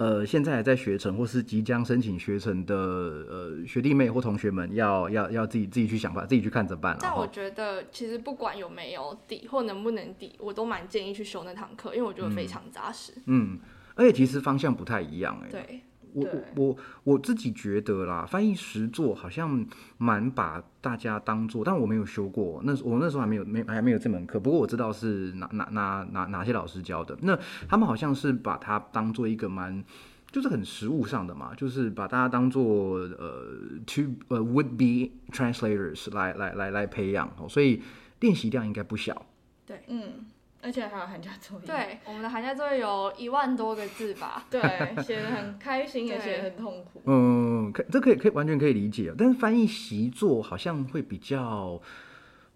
[0.01, 6.97] 呃，现在还在学成或是即将申请学成的呃学弟妹或同学们，要要要自己自己去想法，自己去看着办。
[6.99, 13.13] 但我觉得其实不管有没有底或能不能底，我都蛮建议去修那堂课，因为我觉得非常扎实。
[13.27, 13.59] 嗯，
[13.95, 15.49] 而且其实方向不太一样哎。
[15.51, 15.81] 对。
[16.12, 19.66] 我我我我自己觉得啦，翻译实作好像
[19.99, 27.16] 蛮把大家当做，但我没有修过，那我那时候还没有没还没有这门课，不过我知道是哪哪哪哪哪些老师教的。
[27.23, 29.85] 那他们好像是把它当做一个蛮，
[30.31, 37.83] 就是很实务上的嘛，就是把大家当做呃 to 呃 would be translators 来来来来培养，所以
[38.20, 39.27] 练习量应该不小。
[39.66, 40.27] 对，嗯。
[40.62, 41.66] 而且还有寒假作业。
[41.66, 44.46] 对，我们的寒假作业有一万多个字吧。
[44.51, 44.61] 对，
[45.03, 47.01] 写的很开心，也写的很痛苦。
[47.07, 49.12] 嗯，可这可以可以完全可以理解。
[49.16, 51.81] 但是翻译习作好像会比较，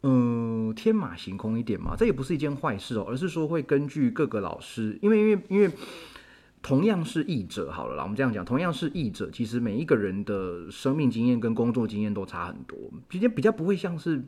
[0.02, 1.94] 嗯，天马行空一点嘛。
[1.96, 5.70] 这也不是一件坏事哦，而是说会根据各个老师，因为因为因为
[6.60, 12.76] 同样是译者，好了啦，我们这样讲，同样是译者，其实每一个人的生命经验跟工作经验都差很多，
[13.08, 14.22] 比较比较不会像是。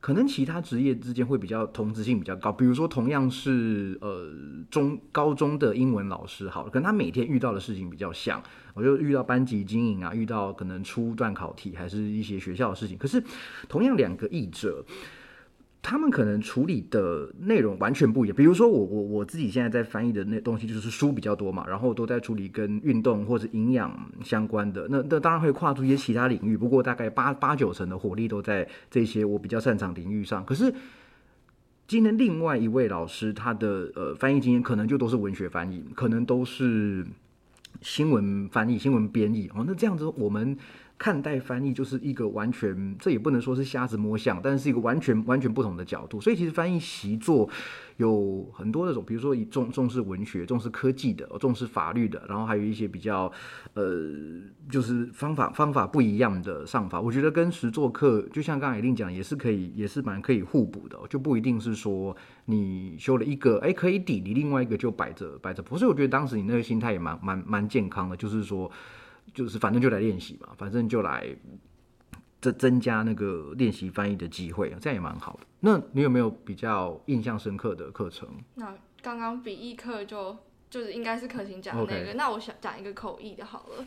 [0.00, 4.32] 可能其他职业之间会比较同质性比较高，比如说同样是呃
[4.70, 8.42] 中高中的英文老师，好了，可能他每天遇到的事情比较像，
[8.74, 12.96] 我就遇到班级经营啊，遇到可能出段考题，还是一些学校的事情。
[12.96, 13.22] 可是
[13.68, 14.84] 同样两个译者。
[15.88, 18.36] 他们可能处理的内容完全不一样。
[18.36, 24.86] 比如说，我我我自己现在在翻译的那东西就是书比较多嘛，然后都在处理跟运动或者营养相关的。
[24.90, 30.44] 那那当然会跨出一些其他领域，不过大概八八九成的火力都在这些我比较擅长领域上。
[30.44, 30.70] 可是
[31.86, 37.06] 今天另外一位老师，他的呃翻译经验可能就都是文学翻译，可能都是
[37.80, 39.50] 新闻翻译、新闻编译。
[39.54, 40.54] 哦，那这样子我们。
[40.98, 46.20] 看待翻译就是一个完全，这也不能说是瞎子摸象，但是一个完全完全不同的角度。
[46.20, 47.48] 所以其实翻译习作
[47.98, 53.30] 有很多那种，比如说以重重视文学、重视科技的、重视法律的，然后还有一些比较
[53.74, 54.12] 呃，
[54.68, 57.00] 就是方法方法不一样的上法。
[57.00, 65.62] 我觉得跟实作课，就像刚才一定讲，也是可以，也是蛮可以互补的，就不一定是说你修了一个，哎，可以抵你另外一个就摆着摆着。
[65.62, 68.68] 不是，我觉得当时你那个心态也蛮蛮蛮健康的，就是说。
[69.38, 71.24] 就是反正就来练习嘛，反正就来
[72.40, 75.46] 增增加那个练习翻译的机会，这样也蛮好的。
[75.60, 78.28] 那你有没有比较印象深刻的课程？
[78.56, 80.36] 那刚刚笔译课就
[80.68, 83.86] 就是应该是可行讲的那个，那我想讲一个口译的好了。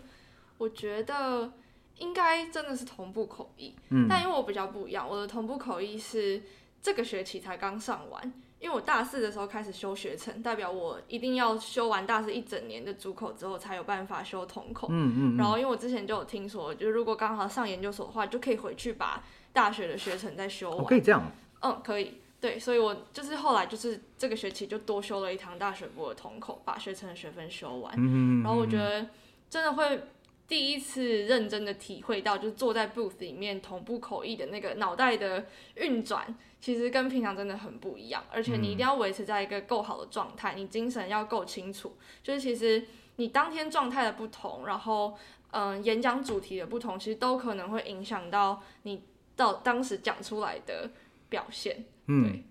[0.58, 1.52] 我觉得
[1.98, 6.42] 应该真的是同步口译，嗯，但因为我比较不一样，我的同步口译是
[6.82, 8.34] 这个学期才刚上完。
[8.62, 14.88] 因为我大四的时候开始修学程，代表我一定要修完大四一整年的主口之后，才有办法修统口。
[14.91, 15.38] 嗯嗯。
[15.38, 20.86] 然后，因为我之前就有听说，就是如果刚好上研究所的话，就可以回去把大学的学程再修完。
[20.86, 21.24] 可以这样。
[21.62, 22.19] 嗯，可以。
[22.39, 27.91] 对，所以我就是后来就是这个学期就多修了一堂大学部的统口，把学程的学分修完。
[27.97, 29.08] 嗯然后我觉得
[29.50, 30.04] 真的会
[30.52, 36.36] 第一次认真的体会到，就是坐在 booth 里面同步口译的那个脑袋的运转。
[36.60, 41.96] 其实跟平常真的很不一样，而且你一定要维持在一个够好的状态，你精神要够清楚。
[42.22, 42.86] 就是其实
[43.16, 45.18] 你当天状态的不同，然后
[45.52, 49.02] 嗯，演讲主题的不同，其实都可能会影响到你
[49.38, 50.92] 到当时讲出来的
[51.30, 51.86] 表现。
[52.08, 52.44] 嗯，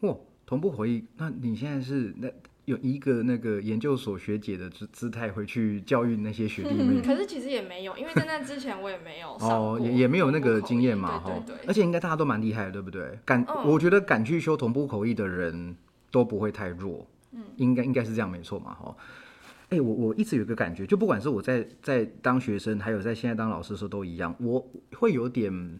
[0.00, 2.28] 哇，同步回忆，那你现在是那？
[2.72, 13.18] 有一个那个研究所学姐的姿姿态回去教育那些学弟妹， 可是其实也没有，因为在那之前我也没有哦，也也没有那个经验嘛，哈，对而且应该大家都蛮厉害的，对不对？
[13.24, 15.76] 敢，我觉得敢去修同步口译的人
[16.10, 18.96] 都不会太弱，嗯，应该应该是这样没错嘛，哈。
[19.68, 25.78] 哎，我我一直有个感觉，就不管是我在在当学生，还有在现在当老师的时候都一样，我会有点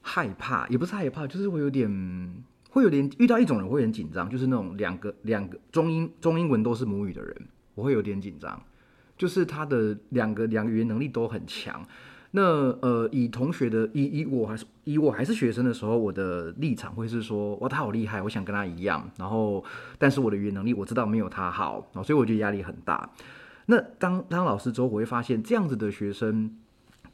[0.00, 2.44] 害怕，也不是害怕，就是会有点。
[2.76, 7.34] 会有点遇到一种人会很紧张，就是那种两个两个中英中英文都是母语的人，
[7.74, 8.62] 我会有点紧张。
[9.16, 11.82] 就是他的两个两个语言能力都很强。
[12.32, 12.42] 那
[12.82, 19.10] 呃，以同学的以以我还是以我还是学生的时候，我的立场会是说，哇，他好厉害，我想跟他一样。
[19.16, 19.64] 然后，
[19.96, 23.10] 但是我的语言能力我知道没有他好，所以我觉得压力很大。
[23.64, 26.54] 那当当老师之后，我会发现这样子的学生，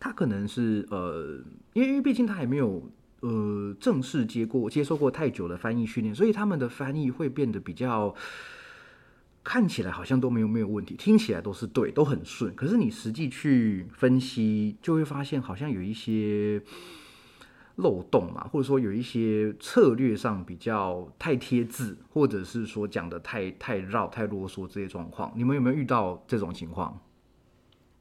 [0.01, 1.39] 他可能是呃，
[1.75, 2.83] 因为因为毕竟他还没有。
[3.23, 8.13] 呃，正式接过接受过太久的翻译训练，所以他们的翻译会变得比较
[9.45, 12.53] 看起来好像都没有没有问题，听起来都是对，都很顺。
[12.57, 16.61] 可是你实际去分析，就会发现好像有一些
[17.77, 25.33] 漏洞嘛，或者说有一些策略上比较太贴字，或者是说讲的太太绕、太啰嗦这些状况。
[25.37, 27.01] 你们有没有遇到这种情况？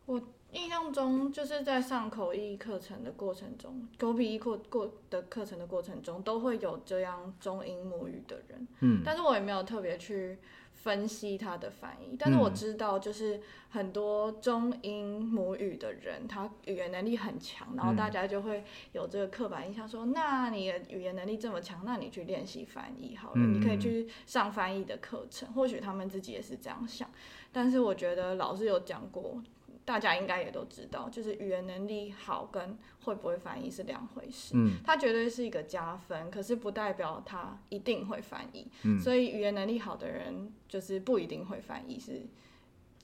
[0.07, 0.19] 我。
[0.52, 8.68] 印象中就是在上口译课程的过程中，口笔译过过的课程的过程中，都会有这样中英母语的人。
[8.82, 10.38] 嗯，但是我也没有特别去
[10.74, 25.54] 分析他的翻译，但是我知道就是很多中英母语的人，他语言能力很强，然后大家就会有这个刻板印象，说那你的语言能力这么强，那你去练习翻译好了，你可以去上翻译的课程。
[25.54, 27.10] 或许他们自己也是这样想，
[27.54, 29.42] 但是我觉得老师有讲过。
[29.84, 34.54] 大家应该也都知道，就是语言能力好跟会不会翻译是两回事。
[34.56, 38.67] 嗯，它绝对是一个加分，可是不代表他一定会翻译。
[38.84, 42.22] 嗯，所以语言能力好的人就是不一定会翻译，是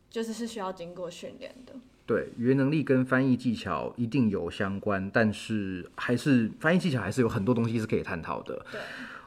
[0.09, 1.73] 就是是需要经过训练的。
[2.05, 8.65] 对，语言能力跟翻译技巧一定有相关，但是还是翻译技巧还是有很多东西是可以探讨的。
[8.71, 8.79] 对，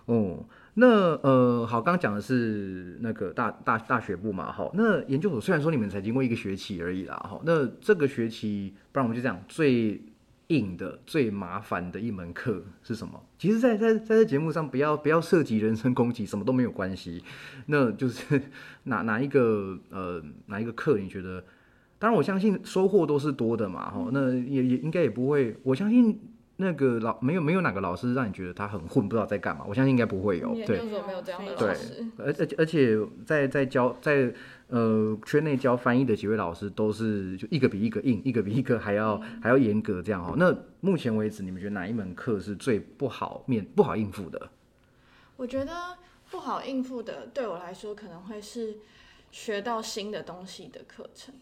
[0.07, 0.45] 哦。
[0.75, 0.87] 那
[1.23, 4.71] 呃，好，刚刚讲的是那个大大大学部嘛，哈。
[4.75, 7.41] 那研究所虽然说你们才经过一个学期而已啦，哈。
[7.45, 10.01] 那这个学期，不然我们就这样，最
[10.47, 13.21] 硬的、最麻烦的一门课是什么？
[13.37, 17.23] 其实在，在在这节目上，不要不要涉及人身攻击，什么都没有关系。
[17.67, 18.41] 那就是
[18.85, 21.45] 哪哪一个呃哪一个课，你觉得？
[21.99, 24.09] 当然，我相信收获都是多的嘛，哈。
[24.13, 26.19] 那也也应该也不会，我相信。
[26.61, 29.65] 那个老没有没有哪个老师让你觉得他很混，不知道在干嘛？
[29.67, 30.55] 我相信应该不会有。
[30.67, 32.07] 对，没有这样的老师。
[32.19, 32.27] 而
[32.59, 34.31] 而且在在教在
[34.69, 40.35] 呃圈内教翻译的几位老师都是就一个比一个硬，一个比一个还要还要严格这样哦。
[40.37, 44.51] 那目前为止，你们觉得哪一门课是最不好面不好应付的？
[45.37, 45.73] 我觉得
[46.31, 48.77] 不好应付的，对我来说可能会是
[49.31, 51.35] 学到新的东西的课程，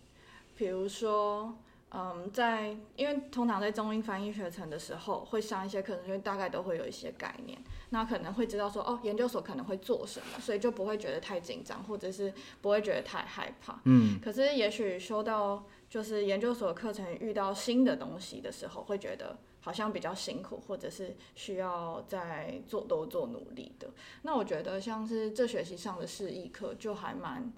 [0.56, 1.58] 比如说。
[1.90, 7.58] 嗯，在因为通常在中英翻译学程的时候，会上一些课程，所以大概都会有一些概念。
[7.88, 12.30] 那可能会知道说，哦，研究所可能会做什么，所以就不会觉得太紧张，或者是
[12.60, 13.80] 不会觉得太害怕。
[13.84, 14.20] 嗯。
[14.20, 23.88] 可是也许修到就是研究所课程遇到新的东西的时候，会觉得好像比较辛苦，或者是需要再做多做努力的。
[24.24, 27.50] 那我觉得像是这学期上的示意课就还蛮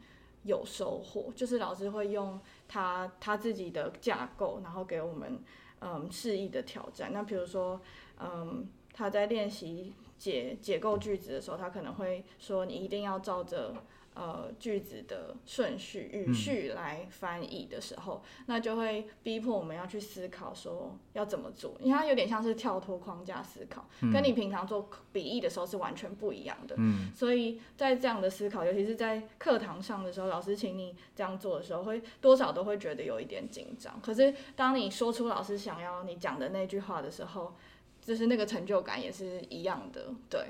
[0.45, 2.41] 有收获，就是老师会用。
[2.71, 5.43] 他他自己的架构，然后给我们
[5.81, 7.13] 嗯示意的挑战。
[7.13, 7.81] 那比如说，
[8.21, 13.75] 嗯，他在练习解解构句子的时候，他可能会说，你一定要照着。
[14.13, 26.75] 呃，句子的顺序、语序来翻译的时候，那就会逼迫我们要去思考说要怎么做，因为它有点像是跳脱框架思考，跟你平常做笔译的时候是完全不一样的。
[26.77, 33.99] 嗯，所以在这样的思考，尤其是在课堂上的时候，老师请你这样做的时候，会多少都会觉得有一点紧张。
[34.03, 37.55] 可是当你说出老师想要你讲的那句话的时候，
[38.03, 40.49] 就是那个成就感也是一样的，对。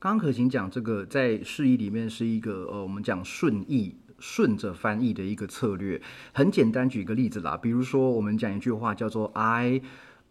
[0.00, 6.00] 刚刚可晴讲这个在释义里面是一个呃，我们讲顺义顺着翻译的一个策略。
[6.32, 9.82] 很简单，举一个例子啦，比如说我们讲一句话叫做 I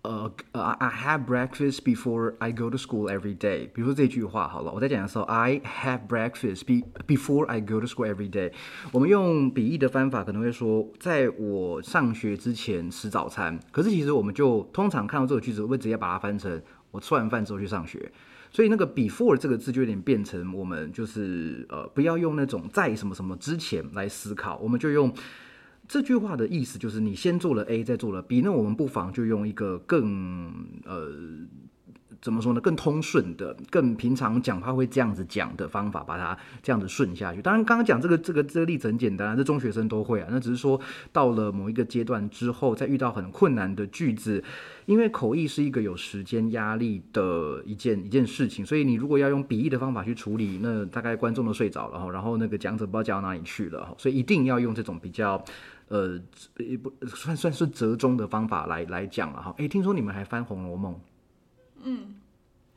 [0.01, 3.69] 呃呃 I have breakfast before I go to school every day。
[3.71, 8.51] 比如说这句话好了，我在讲的时候 I have breakfast be before I go to school every day。
[8.91, 13.59] 我们用比译的方法可能会说，在我上学之前吃早餐。
[13.71, 16.59] 可是其实我们就通常看到这个句子，会直接把它翻成
[16.89, 18.11] 我吃完饭之后去上学。
[18.51, 25.13] 所以那个 before 这个字就有点变成我们就是呃不要用那种在什么什么之前来思考，我们就用
[25.87, 30.53] 这句话的意思就是你先做了 A 再做了 B，那我们不妨就用一个更
[30.85, 31.11] 呃。
[32.21, 32.59] 怎么说呢？
[32.59, 37.41] 更通顺的、更平常讲话会这样子讲的方法，把它这样子顺下去。
[37.41, 40.27] 当然，刚刚讲这个、这个、这个例子很简单，这中学生都会啊。
[40.31, 40.79] 那只是说
[41.11, 44.43] 到了某一个阶段之后，在遇到很困难的句子，
[44.85, 55.43] 因为口译是一个有时间压力的一件 一件事情，所以你如果要用笔译的方法去处理，那大概观众都睡着了哈，然后那个讲者不知道讲到哪里去了，所以一定要用这种比较
[55.87, 56.19] 呃
[56.81, 59.53] 不算算是折中的方法来来讲了哈。
[59.57, 60.93] 哎，听说你们还翻《红楼梦》？
[61.83, 62.15] 嗯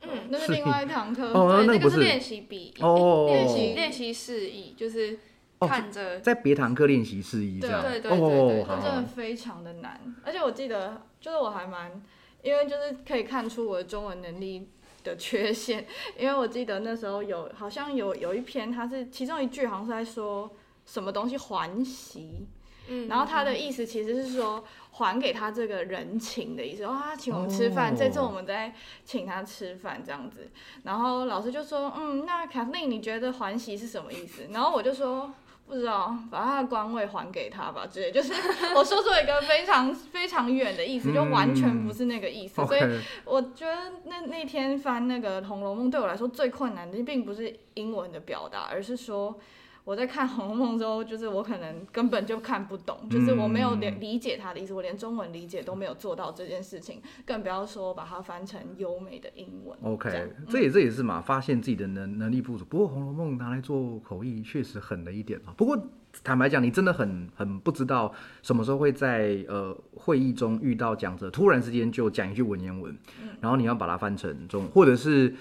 [0.01, 5.17] 嗯，那是另外一堂课，对，那个是练习笔哦，练习练习示意，就是
[5.61, 10.01] 看着在别堂课练习示意，这样对对对对，真的非常的难。
[10.25, 12.01] 而且我记得，就是我还蛮，
[12.41, 14.67] 因为就是可以看出我的中文能力
[15.05, 15.85] 的缺陷，
[16.19, 20.51] 因为我记得那时候有好像有有一篇，它是其中一句好像是在说
[20.85, 22.45] 什么东西还席。
[22.89, 24.61] 嗯，然后他的意思其实是说
[24.95, 28.71] 还给他这个人情的意思，哦，他请我们吃饭，这次我们再
[29.03, 30.51] 请他吃饭这样子。
[30.83, 34.43] 然后老师就说，嗯，那卡令你觉得还席是什么意思？
[34.51, 35.33] 然后我就说
[35.65, 38.31] 不知道，把他的官位还给他吧之类，就是
[38.75, 42.63] 我说出一个非常非常远的意思，就完全不是那个意思。
[42.67, 42.81] 所以
[43.25, 49.39] 我觉得那那天翻那个《红楼梦》对我来说最困难的，并不是英文的表达，而是说。
[49.85, 59.77] 我在看《红楼梦》之后，就是我可能根本就看不懂，就是我没有理理解他的意思，我连中文理解都没有做到这件事情，更不要说把它翻成优美的英文。
[59.81, 60.09] OK，
[60.47, 62.63] 这也这也是嘛，发现自己的能能力不足。
[62.63, 65.53] 不过《红楼梦》拿来做口译确实狠了一点啊。
[65.57, 65.77] 不过
[66.23, 72.95] 坦白讲，你真的很很不知道什么时候会在呃会议中遇到讲者突然之间就讲一句文言文，
[73.41, 75.35] 然后你要把它翻成中，或者是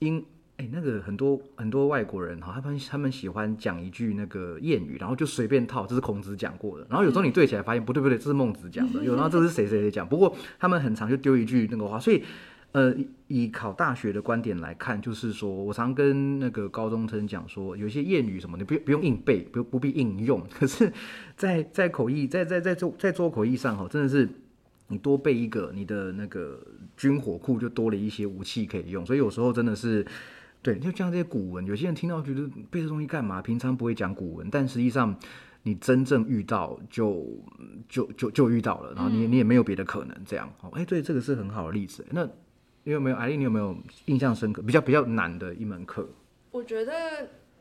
[0.00, 0.22] 英。
[0.60, 6.86] 哎，那个很多很多外国人哈，他们他们喜欢讲一句那个谚语，然后就随便套，这是孔子讲过的。
[6.90, 9.02] 然后有时候你对起来发现不对不对，这是孟子讲的。
[9.02, 10.06] 有然后这是谁谁谁讲？
[10.06, 11.98] 不过他们很常就丢一句那个话。
[11.98, 12.22] 所以，
[12.72, 12.94] 呃，
[13.28, 20.46] 以考大学的观点来看，就是说我常跟那个高中生讲说，有一些谚语什么，你不不用硬背，不不必应用。
[20.50, 20.92] 可是，
[21.36, 24.28] 在在口译，在在在做在做口译上哈，真的是
[24.88, 26.60] 你多背一个，你的那个
[26.98, 29.06] 军火库就多了一些武器可以用。
[29.06, 30.04] 所以有时候真的是。
[30.62, 33.40] 对，就像这些古文，有些人听到觉得背这东西干嘛？
[33.40, 35.16] 平常不会讲古文，但实际上
[35.62, 37.26] 你真正遇到就
[37.88, 40.52] 就就就遇到了，然后你你也没有别的可能这样。
[40.60, 42.04] 哦，哎，对，这个是很好的例子。
[42.10, 42.28] 那
[42.84, 43.36] 你有没有艾丽？
[43.36, 46.08] 你有没有印象深刻、比较比较难的一门课？
[46.50, 46.92] 我觉得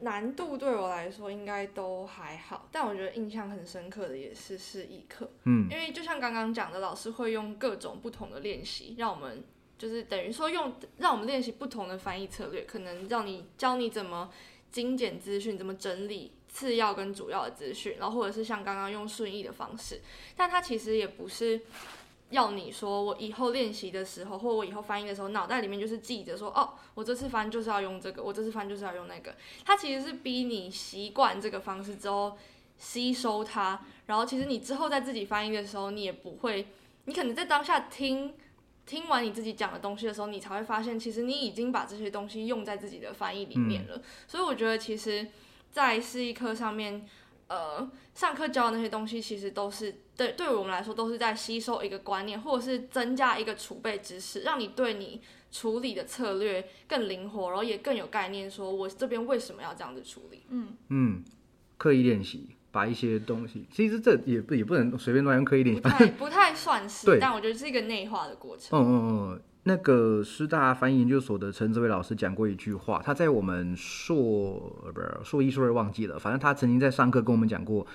[0.02, 5.30] 难度对我来说应该都还好，但我觉得印象很深刻的也是示意课。
[5.44, 9.44] 嗯，因为就像刚刚讲的，老师会用各种不同的练习，让我们
[9.80, 14.30] 就是等于说用让我们练习不同的翻译策略，可能让你教你怎么
[14.72, 20.00] 精简资讯，怎么整理次要跟主要的资讯，然后或者是像刚刚用顺译的方式，
[20.36, 21.62] 但它其实也不是。
[22.32, 29.34] 要你说，我以后练习的时候，或我以后翻译的时候，脑袋里面就是记着说，哦，我这次翻就是要用这个，我这次翻就是要用那个。
[29.66, 32.38] 它其实是逼你习惯这个方式之后
[32.78, 36.68] 吸收它，然后其实你之后在自己翻译的时候，你也不会，
[37.06, 38.36] 你可能在当下听
[38.90, 44.02] 听完你自己讲的东西的时候，你才会发现，其实你已经把这些东西用在自己的翻译里面了。
[44.28, 45.28] 所以我觉得，其实，
[45.72, 47.06] 在示意课上面。
[47.50, 55.20] 呃，上课教的那些东西，其实都是对对我们来说，都是在吸收一个观念，或者是增加一个储备知识，让你对你
[55.52, 58.50] 处理的策略更灵活，然后也更有概念。
[58.52, 60.44] 说我这边为什么要这样子处理？
[60.50, 61.24] 嗯嗯，
[61.80, 68.80] 刻意练习，把一些东西，其实这也不也不能随便乱用刻意练习，不太不太算是，对但我觉得是一个内化的过程。
[68.80, 68.94] 嗯嗯
[69.32, 69.42] 嗯。
[69.64, 74.54] 那个师大翻译研究所的陈志伟老师讲过一句话，他在我们硕
[74.94, 77.86] 不是硕一硕二忘记了，反正他曾经在上课跟我们讲过，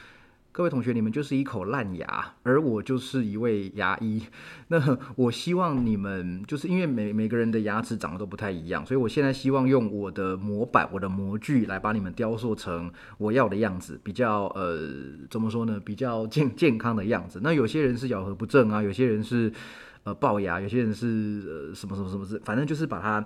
[0.56, 4.22] 各位同学，你们就是一口烂牙，而我就是一位牙医。
[4.68, 12.88] 那我希望你们就是因为每每个人的牙齿长得都不太一样，所以我现在希望用我的模板、我的模具来把你们雕塑成
[13.18, 14.78] 我要的样子，比较呃
[15.28, 15.80] 怎么说呢？
[15.84, 17.40] 比较健健康的样子。
[17.42, 19.52] 那有些人是咬合不正啊，有些人是。
[20.04, 23.24] 呃，龅牙，有些人是呃什么什么什么，是反正就是把它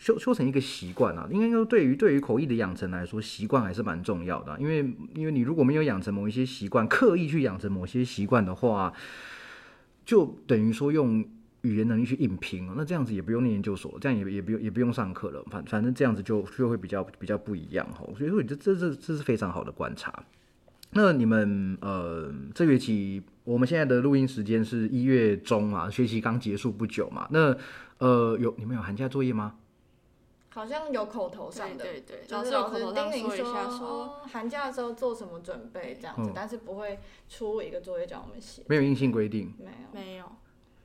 [0.00, 1.28] 修修成一个习惯啊。
[1.30, 4.58] 应该说，对于对于口译的养成来说，习惯还是蛮重要的。
[4.58, 4.78] 因为
[5.14, 8.92] 因为你如果没有养成某一些习惯，刻意去养成某些习惯的话，
[10.04, 11.24] 就等于说用
[11.60, 12.74] 语言能力去硬拼了。
[12.76, 15.44] 那这样子也不用念研究所，这样也也不用也不用上课了。
[15.50, 18.04] 反反正这样子就就会比较比较不一样哈。
[18.16, 20.24] 所以说，这这这这是非常好的观察。
[20.92, 27.28] 那你们呃，这学期我们现在的录音时间是一月中嘛，学期刚结束不久嘛。
[27.30, 27.56] 那
[27.98, 29.54] 呃，有你们有寒假作业吗？
[30.52, 36.98] 好像有口头上的，对对，就是老师叮咛说，说寒假的时候做什么准备这样子，但是不会
[37.28, 38.62] 出一个作业叫我们写。
[38.66, 40.24] 没有硬性规定，没有没有。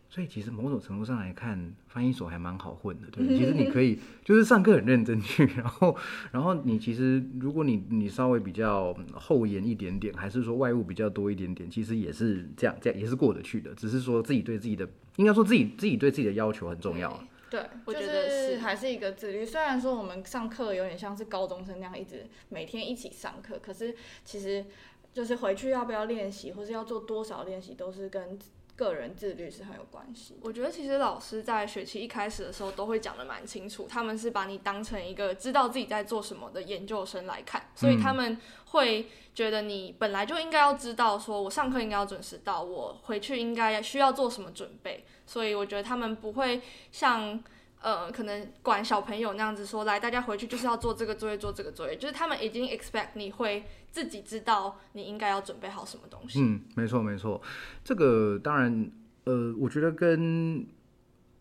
[0.08, 3.28] 所以其实某种程度上来看，翻译所还蛮好混的，对。
[3.36, 5.98] 其实你可以就是上课很认真去，然后
[6.32, 13.74] 然后你其实如果你你稍微比较厚颜一点点，还是说外物比较多一点点，其实也是这样这样也是过得去的。
[13.74, 14.88] 只是说自己对自己的，
[15.18, 17.20] 应该说自己自己对自己的要求很重要。
[17.56, 19.46] 对，我觉得是还是一个自律。
[19.46, 24.66] 虽然说我们上课有点像是高中生那样，一直每天一起上课，可是其实
[25.14, 28.38] 就是回去要不要练习，或是要做多少练习，都是跟。
[28.78, 30.38] 个人自律是很有关系。
[30.44, 45.06] 我觉得其实老师在学期一开始的时候都会讲的蛮清楚，他们是把你当成一个知道自己在做什么的研究生来看，所以他们会觉得你本来就应该要知道，说我上课应该要准时到，我回去应该需要做什么准备。
[45.26, 46.62] 所以我觉得他们不会
[46.92, 47.44] 像。
[47.82, 56.42] 呃，可能管小朋友那样子说，来，大家回去就是要做这个作业，做这个作业，就是他们已经 expect 你会自己知道你应该要准备好什么东西。
[56.42, 57.40] 嗯，没错没错，
[57.84, 58.90] 这个当然，
[59.26, 60.66] 呃，我觉得跟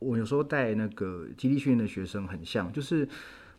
[0.01, 3.09] 我有时候带那个基地训练的学生很像，就是。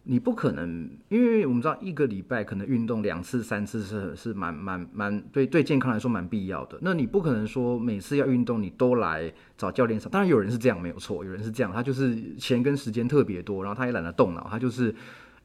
[0.06, 6.78] 你不可能，因为我们知道一个礼拜可能运动两次、三次是是蛮蛮蛮对对健康来说蛮必要的。
[6.82, 10.10] 那你不可能说每次要运动你都来找教练上。
[10.12, 14.94] 当然有人是这样没有错，有人是这样，他就是钱跟时间特别多，然后他也懒得动脑，他就是。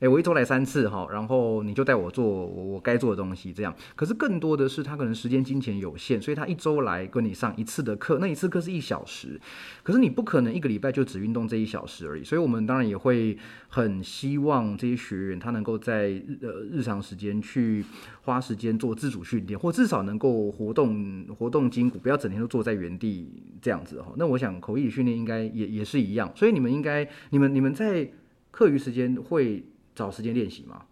[0.01, 3.75] 哎，我一周来三次哈，然后你就带我做我该做的东西，这样。
[3.95, 9.39] 可是更多的是他可能时间金钱有限，所以他一周来跟你上一次的课，那一次课是一小时，
[9.83, 12.25] 可是你不可能一个礼拜就只运动这一小时而已。
[12.25, 13.37] 所以我们当然也会
[13.69, 17.85] 很希望这些学员他能够在呃日常时间去
[18.23, 23.29] 花时间做自主训练，或至少能够活动活动筋骨，不要整天都坐在原地
[23.61, 24.15] 这样子哈。
[24.17, 28.11] 那我想口译训练应该也也是一样，所以你们应该你们你们在
[28.51, 29.63] 课余时间会。
[30.01, 30.87] 找时间练习吗？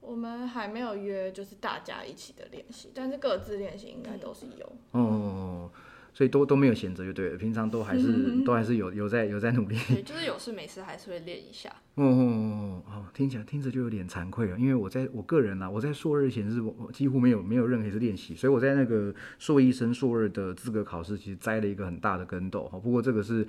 [0.00, 4.72] 我们还没有约，就是大家一起的练习，但是各自练习应该都是有。
[4.90, 5.70] 哦，
[6.12, 9.76] 所以都都没有闲着就对了，平常都还是 都还是有有在有在努力。
[9.88, 11.70] 对，就是有事没事还是会练一下。
[11.94, 22.68] 哦哦哦，听起来听着就有点惭愧了，因为我在我个人啊，我在硕二前是我几乎没有没有任何一次练习，所以我在那个硕一升硕二的资格考试，其实栽了一个很大的跟斗。
[22.68, 23.46] 哈，不过这个是。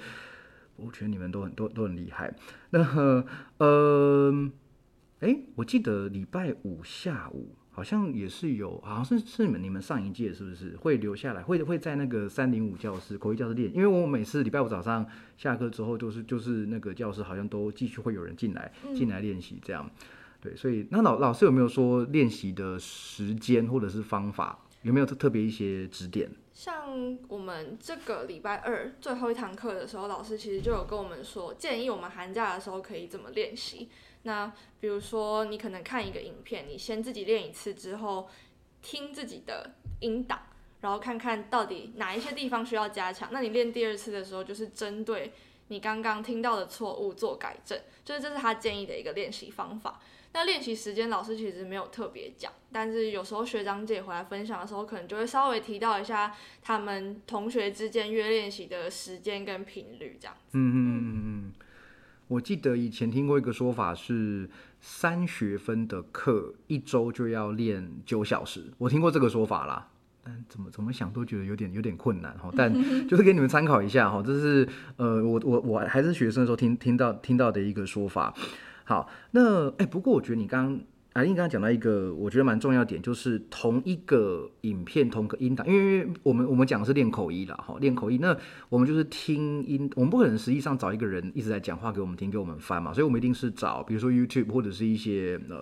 [0.78, 2.34] 我觉得你们都很都都很厉害。
[2.69, 3.23] 那
[3.57, 4.49] 呃，
[5.19, 13.73] 哎，我记得礼拜五下午好像也是有，好像是是你们你们上一届是不是会留下来，会会在那个三零五教室口语教室练？
[13.73, 15.05] 因为我每次礼拜五早上
[15.38, 19.89] 下课之后，就是就是那个教室好像都继续会有人进来进来练习这样。
[20.39, 26.30] 对，所以那老老师有没有说练习的时间或者是方法，有没有特特别一些指点？
[26.58, 33.89] 像我们这个礼拜二最后一堂课的时候，老师其实就有跟我们说，建议我们寒假的时候可以怎么练习。
[34.24, 38.28] 那比如说，你可能看一个影片，你先自己练一次之后，
[38.82, 40.41] 听自己的音档，
[40.82, 43.30] 然后看看到底哪一些地方需要加强。
[43.32, 45.32] 那你练第二次的时候，就是针对
[45.68, 50.01] 你刚刚听到的错误做改正，就是这是他建议的一个练习方法。
[50.38, 56.31] 那练习时间，老师其实没有特别讲，但是有时候学长姐回来分享的时候，可能就会稍微提到一下
[56.61, 60.51] 他们同学之间约练习的时间跟频率这样子。
[60.53, 61.51] 嗯嗯嗯嗯。
[62.27, 64.47] 我记得以前听过一个说法是
[64.79, 69.89] 三学分的课一周就要练九小时，我听过这个说法啦，
[70.23, 72.51] 但怎么怎么想都觉得有点有点困难哈。
[72.55, 72.71] 但
[73.09, 78.31] 就是给你们参考一下哈，这是呃我我我还是学生的时候听听到听到的一个说法。
[78.88, 80.79] 好，那哎不过我觉得你刚。
[81.13, 88.38] 阿英刚刚讲到一个我觉得蛮重要点，就是同一个影片同个音档，因为我们我们讲的是练口译啦，哈，练口译，那
[88.69, 95.57] 我们就是听音，我们不可能实际上找一个人一直在讲话给我们听，给我们翻嘛，所以我们一定是找，比如说 YouTube 或者是一些呃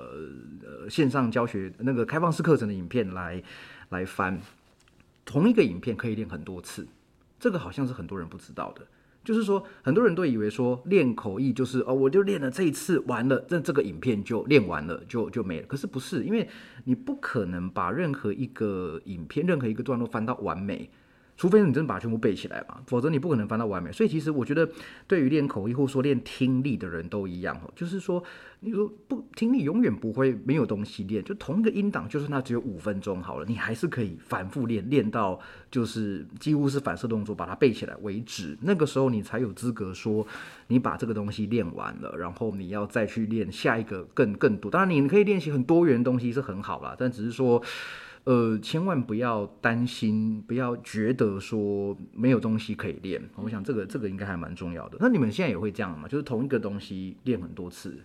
[0.65, 3.41] 呃线上教学那个开放式课程的影片来
[3.91, 4.38] 来翻，
[5.23, 6.86] 同一个影片可以练很多次，
[7.39, 8.86] 这个好像是很多人不知道的。
[9.26, 15.65] 就是说，很多人都以为说练口译就是哦，我就练了这一次完了，这这个影片就练完了，就就没了。
[15.67, 16.47] 可是不是，因为
[16.86, 20.89] 你不可能把任何一个影片、任何一个段落翻到完美。
[21.38, 23.92] 除非你真的把它全部背起来嘛，否则你不可能翻到完美。
[23.92, 24.70] 所以其实我觉得，
[25.06, 28.24] 对于练口译或说练听力的人都一样哦，就是说，
[28.62, 35.38] 你说不听力永远不会没有东西练，就同一个音档，就算它只有五分钟好了，你还是可以反复练，练到
[35.70, 38.58] 就是几乎是反射动作把它背起来为止。
[38.62, 40.26] 那个时候你才有资格说
[40.68, 44.72] 你把这个东西练完了，然后你要再去练下一个更更多。
[44.72, 47.62] 当然你可以练习很多元东西是很好啦，但只是说。
[48.26, 53.21] 呃，千万不要担心，不要觉得说没有东西可以练。
[53.36, 54.97] 我想这个这个应该还蛮重要的。
[54.99, 56.07] 那你们现在也会这样吗？
[56.07, 57.99] 就是同一个东西练很多次？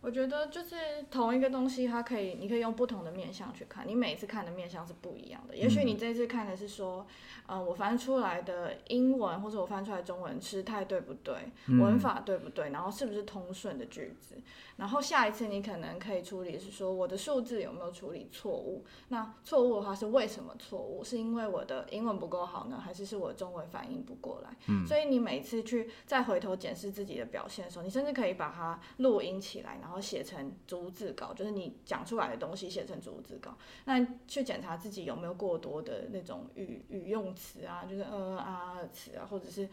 [0.00, 0.76] 我觉得就是
[1.10, 5.56] 同一个东西，它可以，你可以用不同的面向去看，你每次看的面向是不一样的。
[5.56, 7.04] 也许你这次看的是说，
[7.46, 11.34] 呃，我翻出来的英文或者我翻出来中文时态对不对，
[11.78, 14.36] 文法对不对，然后是不是通顺的句子。
[14.78, 18.84] 然后下一次你可能可以处理是说我的数字有没有处理错误？
[19.08, 21.02] 那错误的话是为什么错误？
[21.04, 24.56] 是因为我的英文不够好呢，还是是我中文反应不过来？
[24.68, 33.56] 嗯，所以你每次去再回头检视自己的表现的时候，你甚至可以把它录音起来，然后写成逐字稿，就是你讲出来的东西写成逐字稿。
[33.84, 39.68] 那去检查自己有没有过多的那种语语用词啊，就是呃啊词啊，或者是。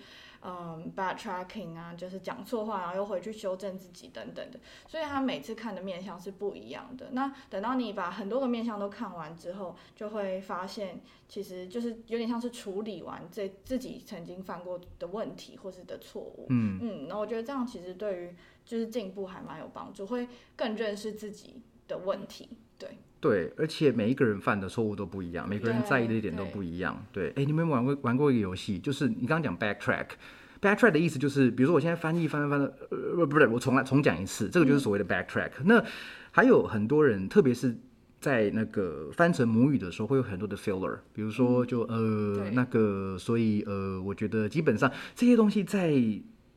[0.48, 7.08] 嗯，backtracking 啊，就是讲错话，然后又回去修正自己等等的，所以他每次看的面相是不一样的。
[7.14, 16.46] 那等到你把很多个面相都看完之后，就会发现，其实就是有点像是处理完这自己曾经犯过的问题或是的错误。
[16.50, 22.50] 嗯嗯，那我觉得这样其实对于就是进步还蛮有帮助，会更认识自己的问题。
[22.78, 27.04] 对对，而且每一个人犯的错误都不一样，每个人在意的一点都不一样。
[27.12, 35.50] 对，哎，你们玩过玩过一个游戏，就是你刚刚讲 backtrack，backtrack 的意思就是，比如说我现在翻译翻翻翻的，呃，不对，我重来重讲一次，这个就是所谓的 backtrack。
[35.64, 35.84] 那
[36.30, 37.76] 还有很多人，特别是
[38.20, 45.96] 在那个翻成母语的时候，会有很多的 filler，比如说就呃那个，所以呃，我觉得基本上这些东西在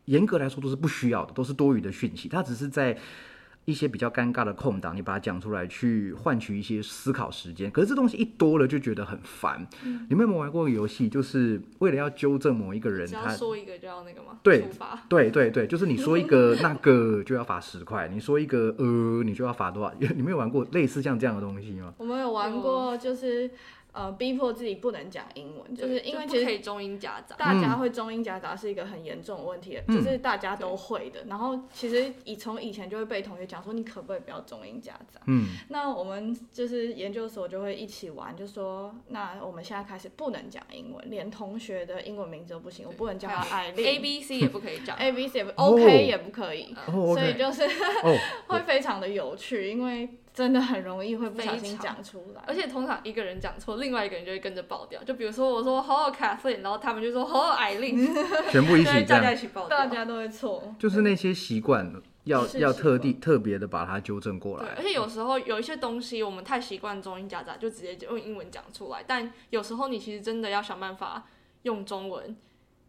[0.05, 2.99] 严格来说都是不需要的，都是多余的讯息，它只是在。
[3.69, 7.71] 一些比较尴尬的空档，你把它讲出来，去换取一些思考时间。
[7.71, 9.66] 可是这东西一多了，就觉得很烦。
[10.09, 11.07] 你们有没有玩过游戏？
[11.07, 14.39] 就是为了要纠正某一个人，他说一个就要那个吗？
[14.43, 14.64] 对，
[15.07, 19.93] 对对对，就是你说一个 那个就要罚十块，你说一个呃，你就要罚多少？
[20.16, 21.93] 你没有玩过类似像这样的东西吗？
[21.99, 23.51] 我们有玩过，就是。
[23.91, 31.24] 呃，逼迫自己不能讲英文，就是因为其实中英夹杂，大家会中英夹杂是一个很严重的问题，就是大家都会的。
[31.26, 35.20] 然后其实以从以前就会被同学讲说，你可不可以不要中英夹杂？
[35.26, 47.66] 嗯，那我们就是研究所就会一起玩，就说那我们现在开始不能讲英文，连同学的英文名字都不行，我不能叫他艾丽，A B C 也不可以讲， A B C 也不 OK 也不可以，所以就是
[48.47, 50.09] 会非常的有趣，因为。
[50.39, 55.03] 真的很容易会不小心讲出来，而且通常一个人讲错，另外一个人就会跟着爆掉。
[55.03, 58.09] 就比如说我说好好 Kathleen，然后他们就说好好艾琳，
[58.49, 60.72] 全部一起大家一起爆掉，大家都会错。
[60.78, 64.74] 就是那些习惯，要要特地特别的把它纠正过对，来。
[64.76, 71.26] 而且有时候有一些东西我们太习惯中英夹杂，就直接用英文讲出来，但有时候你其实真的要想办法
[71.62, 72.36] 用中文。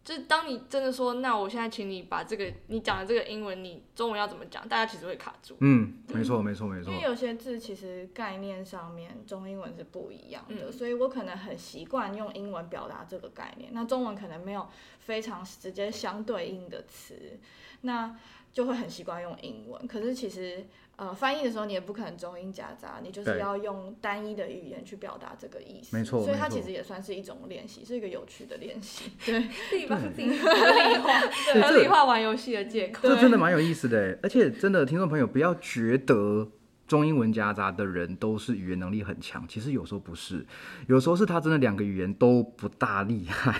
[0.02, 5.56] 就是当你真的说，那我现在请你把这个你讲的这个英文，你中文要怎么讲，大家其实会卡住。
[5.60, 7.04] 嗯，没错，没错，没错因为。
[7.04, 14.66] 有些字其实概念上面中英文是不一样的，嗯所以我可能很习惯用英文表达这个概念，那中文可能没有
[15.00, 17.38] 非常直接相对应的词，
[17.82, 18.16] 那
[18.52, 19.86] 就会很习惯用英文。
[19.86, 20.66] 可是其实
[21.00, 25.96] 呃翻译的时候，你也不可能中英夹杂，你就是要用单一的语言去表达这个意思。
[25.96, 29.10] 没错所以它其实也算是一种练习，是一个有趣的练习。
[29.24, 29.40] 对，
[29.70, 31.20] 自己帮自己合理化，
[31.54, 33.08] 对合理化玩游戏的借口。
[33.08, 36.46] 这真的蛮有意思的，而且真的，听众朋友不要觉得
[36.86, 40.44] 中英文夹杂的人都是语言能力很强，其实有时候不是，
[40.86, 43.58] 有时候是他真的两个语言都不大厉害，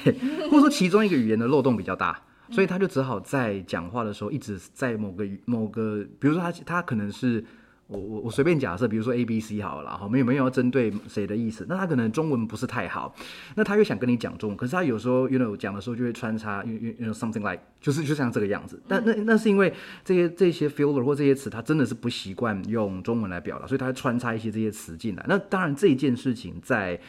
[0.50, 2.26] 或者说其中一个语言的漏洞比较大。
[2.50, 7.44] 所以他就只好在讲话的时候一直在某个某个，比如说他他可能是
[7.86, 13.14] 我我我随便假设，比如说 A B C 好了啦，哈，没有没有要针对谁的意思，那他可能中文不是太好，
[13.56, 19.72] 那他又想跟你讲中文，可是他有时候 you know 讲的时候就会穿插 you you know something like 就是就像这个样子，但那那是因为
[20.04, 25.24] 这些这些 filler 或这些词他真的是不习惯用中文来表达，所以他会穿插一些这些词进来。
[25.28, 27.00] 那当然这一件事情在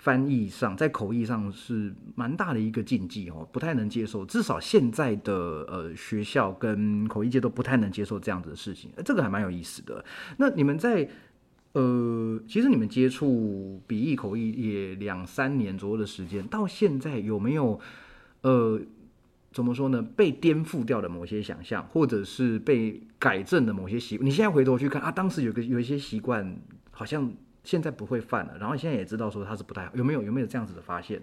[0.00, 4.24] 翻译上，在口译上是蛮大的一个禁忌哦，不太能接受。
[4.24, 5.34] 至少现在的
[5.68, 10.02] 呃学校跟口译界都不太能接受这样子的事情，呃这个还蛮有意思的。
[10.38, 11.06] 那你们在
[11.72, 17.78] 呃，其实你们接触笔译口译也两三年左右的时间，到现在有没有
[18.40, 18.80] 呃
[19.52, 20.00] 怎么说呢？
[20.16, 24.18] 被颠覆掉的某些想象，或者是被改正的某些习？
[24.22, 26.56] 你现在回头去看啊，当时有个有一些习惯
[26.90, 27.30] 好像
[27.64, 31.22] 现在不会犯了，然后现在也知道说它是不太好，有没有有没有这样子的发现？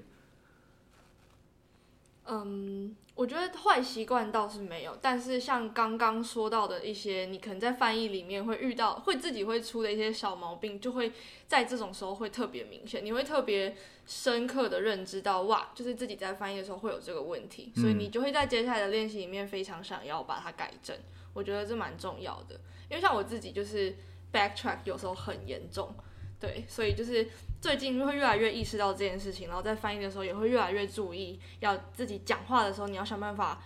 [2.30, 11.14] 嗯，我觉得坏习惯倒是没有，但是像刚刚说到的一些，你可能在翻译里面会遇到，会自己会出的一些小毛病，就会
[11.48, 20.94] 在这种时候会特别明显，你会特别深刻的认知到，哇，就是自己在翻译的时候会有这个问题，所以你就会在接下来的练习里面非常想要把它改正。
[21.34, 22.60] 我觉得这蛮重要的，
[22.90, 23.96] 因为像我自己就是
[24.34, 25.96] backtrack 有时候很严重，
[26.40, 27.28] 对，所以就是
[27.62, 33.62] 最近会越来越意识到这件事情，然后在翻译的时候也会越来越注意，要自己讲话的时候，你要想办法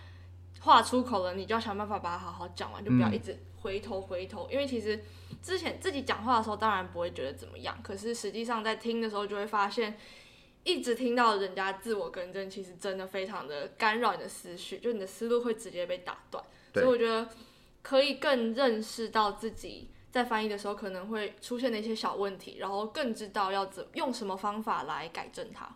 [0.60, 5.02] 话出口了，你就要想办法把它好好讲完，就不要一直回头回头，因为其实
[5.42, 9.98] 之前自己讲话的时候，当然不会觉得怎么样，可是实际上在听的时候就会发现。
[10.64, 16.44] 一直听到人家自我更正，其实真的非常的干扰你的思绪，就你的思路会直接被打断。
[16.72, 17.28] 所以我觉得
[17.82, 25.68] 可以更认识到自己在翻译的时候可能会出现的一些小问题，然后更知道要怎用什么方法来改正它。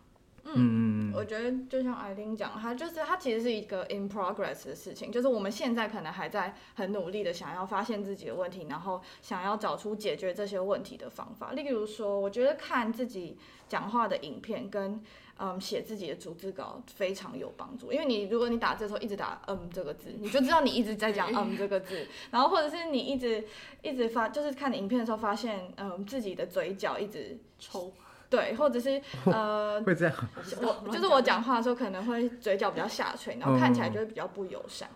[0.45, 11.51] 嗯，我觉得就像艾丁讲，它就是它其实是一个 in progress 的事情，就是我们现在可能还在很努力的想要发现自己的问题，然后想要找出解决这些问题的方法。
[11.51, 15.03] 例如说，我觉得看自己讲话的影片跟
[15.39, 23.45] 嗯写自己的逐字稿非常有帮助，因为你如果你打字的时候一直打嗯这个字，你就知道你一直在讲嗯这个字，然后或者是你一直
[23.82, 27.93] 一直发，就是看影片的时候发现嗯自己的嘴角一直抽，
[28.29, 30.14] 对，或者是呃 会这样。
[30.61, 34.89] 我就是我讲话的时候可能会嘴角比较下垂，然后看起来就会比较不友善，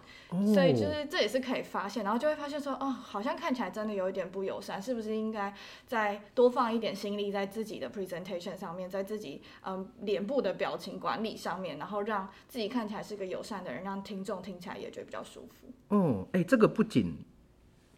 [0.52, 5.54] 所以就是这也是可以发现，然后就会发现说，哦，好像看起来真的有一点不友善，是不是应该
[5.86, 15.68] 再多放一点心力在自己的 presentation 上面，在自己嗯脸部的表情管理上面，然后让自己看起来是个友善的人，让听众听起来也觉得比较舒服。
[15.90, 17.16] 嗯，哎、这个不仅，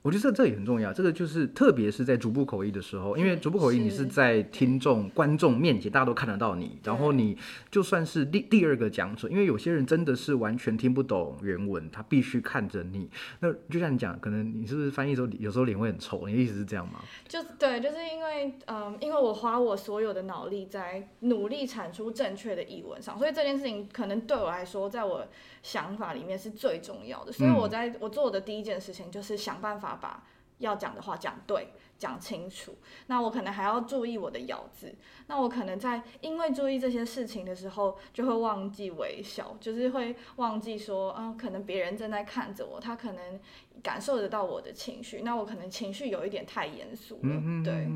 [0.02, 0.92] 我觉得这这也很重要。
[0.92, 7.38] 这个就是，特别是在逐步口译的时候，因为逐步口译你是是在听众、观众面前，大家都看得到你，然后你
[7.70, 13.08] 就算是第第二个讲者，因为有些人真的是完全听不懂原文，他必须看着你。
[13.38, 16.26] 那就像你讲，可能你是不是翻译时候，有时候脸会很臭？
[16.26, 17.00] 你的意思是这样吗？
[17.28, 25.24] 就对，就是因为嗯，因为我花我所有的脑力在努力产出正确的译文上，所以这件事情可能对我来说，在我
[25.62, 27.30] 想法里面是最重要的。
[27.30, 30.22] 所以我在我做的第一件事情就是想办法把
[30.58, 32.76] 要讲的话讲对、讲清楚。
[33.06, 34.94] 那我可能还要注意我的咬字。
[35.26, 43.40] 那我可能在因为注意这些事情的时候，就会忘记微笑，就是会忘记说，嗯，可能别人正在看着我，他可能
[43.82, 45.22] 感受得到我的情绪。
[45.22, 47.88] 那我可能情绪有一点太严肃了，对。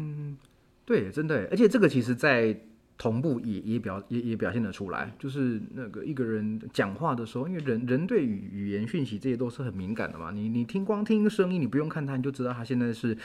[0.85, 2.57] 对，真的，而且这个其实，在
[2.99, 13.17] 同步也也表也也表现得出来，就是那个一个人讲话的时候，因为人人对语语言讯息这些都是很敏感的嘛，你你听光听声音，你不用看他，你就知道他现在是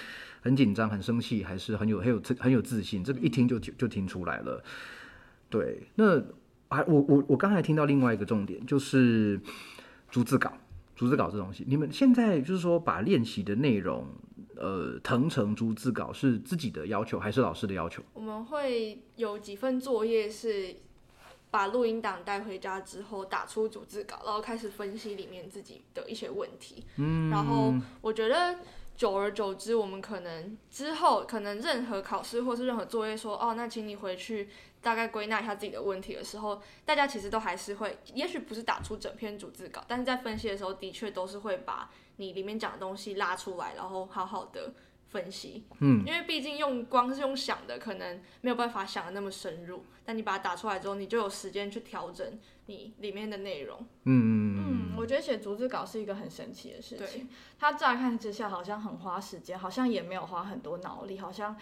[0.42, 4.64] 很紧张、很生气，还是很有很有很有自信，这个一听就就就听出来了。
[5.50, 6.22] 对，那
[6.70, 9.40] 还我我我刚才听到另外一个重点，就是
[10.10, 10.54] 逐字稿。
[10.94, 14.06] 逐字稿这东西，你们现在就是说把练习的内容，
[14.62, 18.04] 呃，腾成逐字稿是自己的要求还是老师的要求？
[18.14, 20.76] 我们会有几份作业是
[21.50, 26.86] 把录音档带回家之后打出逐字稿，然后开始分析里面自己的一些问题。
[26.98, 28.56] 嗯，然后我觉得
[29.02, 34.48] 久而久之，我们可能之后可能任何考试或是任何作业说，哦，那请你回去。
[34.80, 44.74] 大概归纳一下自己的问题的时候，大家其实都还是会，也许不是打出整篇逐字稿，但是在分析的时候，的确都是会把你里面讲的东西拉出来，然后好好的
[45.10, 45.64] 分析。
[45.80, 53.80] 嗯，因为毕竟用光是用想的，可能没有办法想的那么深入，但你把它打出来之后，你就有时间去调整你里面的内容。
[54.04, 61.58] 嗯嗯嗯，我觉得写逐字稿是一个很神奇的事情，它乍看之下好像很花时间，好像也没有花很多脑力，好像。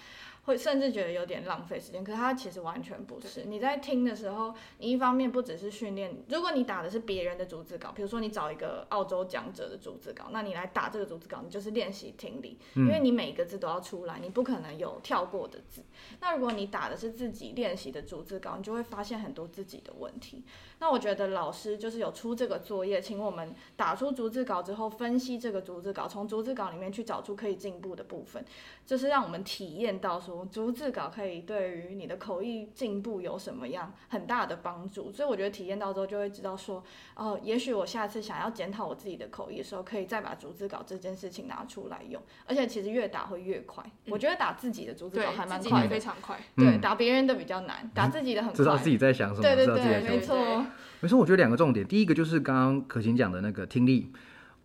[0.46, 3.44] 会甚至觉得有点浪费时间，可是它其实完全不是。
[3.44, 15.84] 你在听的时候，你一方面不只是训练，如果你打的是别人的逐字稿，比如说你找一个澳洲讲者的逐字稿，那你来打这个逐字稿，你就是练习听力，因为你每一个字都要出来，你不可能有跳过的字。
[16.20, 20.44] 那如果你打的是自己练习的逐字稿，你就会发现很多自己的问题。
[20.80, 28.44] 那我觉得老师就是有出这个作业，请我们打出逐字稿之后，分析这个逐字稿，从逐字稿里面去找出可以进步的部分，
[28.86, 30.48] 就是让我们体验到说。
[30.52, 35.12] 逐字稿可以对于你的口译进步有什么样很大的帮助？
[35.12, 36.82] 所以我觉得体验到之后就会知道说，
[37.16, 42.22] 哦，也许我下次想要检讨我自己的口译的时候，可以再把逐字稿这件事情拿出来用。
[42.46, 43.84] 而且其实越打会越快。
[44.08, 46.40] 我觉得打自己的逐字稿还蛮快，非常快。
[46.56, 48.56] 对，打别人的比较难，打自己的很快。
[48.58, 49.42] 知道自己在想什么？
[49.42, 50.66] 对对对，没错。
[51.02, 54.12] 没错，我觉得两个重点，第一个就是刚刚可晴讲的那个听力。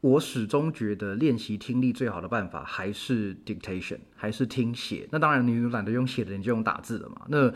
[0.00, 5.08] 我始终觉得练习听力最好的办法还是 dictation，还是听写。
[5.10, 7.22] 那当然，你懒得用写的，你就用打字了嘛。
[7.28, 7.50] 那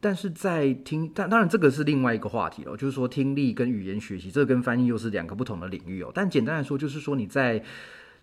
[0.00, 6.10] 但是在听，但当然这个是另外一个话题哦，就是说听力跟语言学习，这跟翻译又是两个不同的领域哦。
[6.12, 7.62] 但简单来说，就是说你在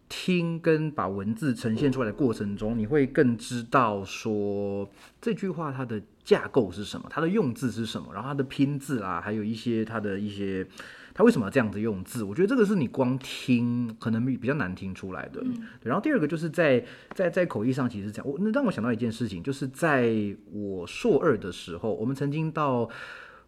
[0.09, 4.91] 听跟把文字呈现出来的过程中，你会更知道说
[5.22, 10.65] 这句话它的架构是什么，它的用字是什么，然后它的拼字啊，还有一些它的一些。
[11.13, 12.24] 它为什么要这样子用字？
[12.24, 15.43] 我觉得这个是你光听可能比较难听出来的。
[15.84, 16.82] 然后第二个就是在
[17.13, 20.09] 在在口译上，其实这样，我那让我想到一件事情，就是在
[20.53, 22.89] 我硕二的时候，我们曾经到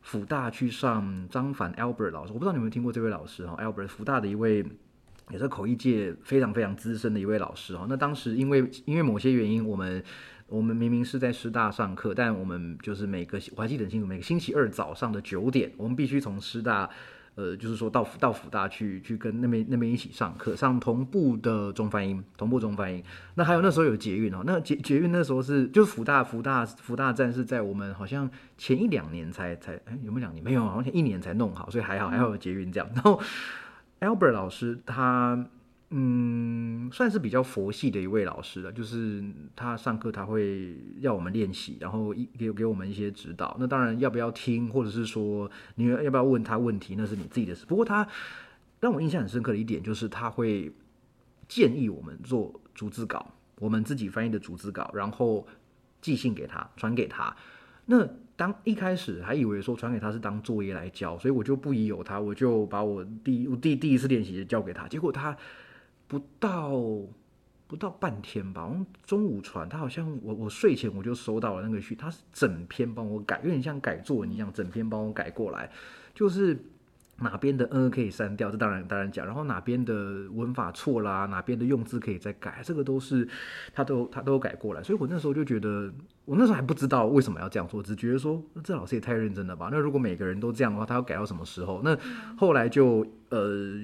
[0.01, 4.65] 福大去上张凡 Albert 老师，我不知道你有没有听过这位老师哈，Albert 福大的一位
[5.32, 7.86] 也是口译界非常非常资深的一位老师哈。
[7.88, 10.03] 那当时因为因为某些原因，我们
[10.54, 16.88] 我们明明是在师大上课，但我们就是每个我还记得很清楚，每个星期二早上的九点，我们必须从师大。
[17.36, 23.04] 呃，就是说到到辅大去去跟那边那边一起上课，上同步的中翻英，同步中翻英。
[23.34, 32.88] 那还有那时候有捷运哦，那捷捷运那时候是就是辅大辅大辅大站是在我们好像前一两年才才哎有没有两年没有，好像一年才弄好，所以还好还好有捷运这样。
[32.93, 33.20] 然后
[33.99, 35.43] Albert 老师他。
[35.96, 39.24] 嗯，算是比较佛系的一位老师了，就是
[39.56, 43.56] 他上课他会要我们练习，然后一给给我们一些指导。
[43.60, 47.64] 那当然要不要听，或者是说你要不要问他问题，那是你自己的事。
[47.68, 48.08] 不过他
[48.80, 50.72] 让我印象很深刻的一点就是他会
[51.48, 55.46] 建议我们做逐字稿，我们自己翻译的逐字稿，然后
[56.02, 57.36] 寄信给他，传给他。
[57.86, 65.38] 那当一开始还以为说传给他是当作业来交，所以我就不疑有他，我就把我第我第第一次练习交给他，结果他。
[66.08, 66.72] 不到
[67.66, 68.70] 不到半天吧，
[69.04, 75.72] 中午传，他好像我我睡前我就收到了那个序，他是整篇帮我改，有点像改作文一样，整篇帮我改过来，
[76.14, 76.56] 就是
[77.18, 83.28] 哪边的嗯可以删掉，这当然当然讲，然后哪边的文法错啦，哪边的用字可以再改，这个都是
[83.74, 85.91] 他都他都改过来，所以我那时候就觉得，
[86.26, 91.82] 我那时候还不知道为什么要这样做，只觉得说这老师也太认真了吧，那如果每个人都这样的话，他要改到什么时候？
[91.84, 91.97] 那
[92.38, 93.80] 后来就呃。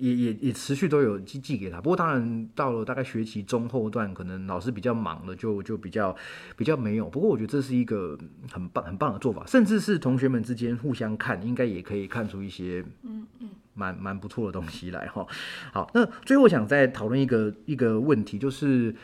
[0.00, 6.16] 也也也持续都有寄寄给他，不过当然到了大概学期中后段，可能老师比较忙了，就就比较
[6.56, 7.08] 比较没有。
[7.08, 8.18] 不过我觉得这是一个
[8.50, 15.26] 很棒很棒的做法，甚至是同学们之间互相看，应该也可以看出一些嗯嗯蛮蛮不错的东西来哈。
[15.72, 18.94] 好，那最后想再讨论一个一个问题，就是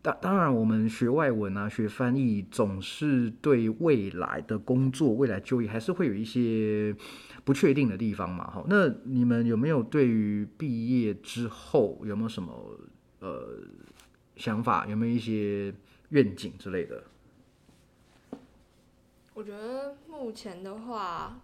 [0.00, 6.94] 当当然我们学外文啊，学翻译总是对未来的工作、未来就业还是会有一些。
[7.46, 12.76] 不确定的地方嘛，哈，那你们有没有对于毕业之后有没有什么
[13.20, 13.60] 呃
[14.34, 14.84] 想法？
[14.88, 15.72] 有没有一些
[16.08, 17.04] 愿景之类的？
[19.32, 21.38] 我觉得目前的话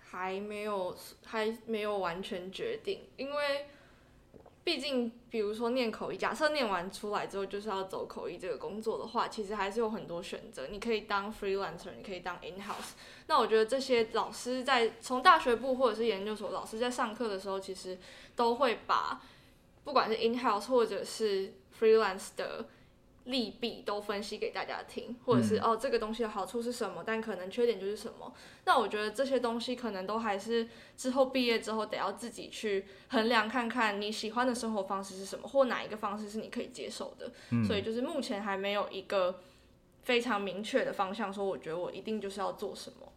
[0.00, 3.66] 还没有还没有完全决定，因为
[4.66, 10.66] 毕竟，比如说念口译，假设念完出来之后就是要走口译这个工作的话，其实还是有很多选择。
[10.66, 12.94] 你可以当 freelancer，你可以当 in house。
[13.28, 17.96] 那我觉得这些老师在从大学部或者是研究所老师在上课的时候，其实
[18.34, 19.22] 都会把
[19.84, 22.66] 不管是 in house 或者是 freelance 的。
[23.26, 28.32] 利弊都分析给大家听，或者是哦，这个东西的好处是什么，但可能缺点就是什么。
[28.64, 37.30] 那我觉得这些东西可能都还是之后毕业之后得要自己去衡量看看你喜欢的生活方式是什么，或哪一个方式是你可以接受的。
[37.64, 39.40] 所以就是目前还没有一个
[40.02, 43.12] 非常明确的方向，说我觉得我一定就是要做什么。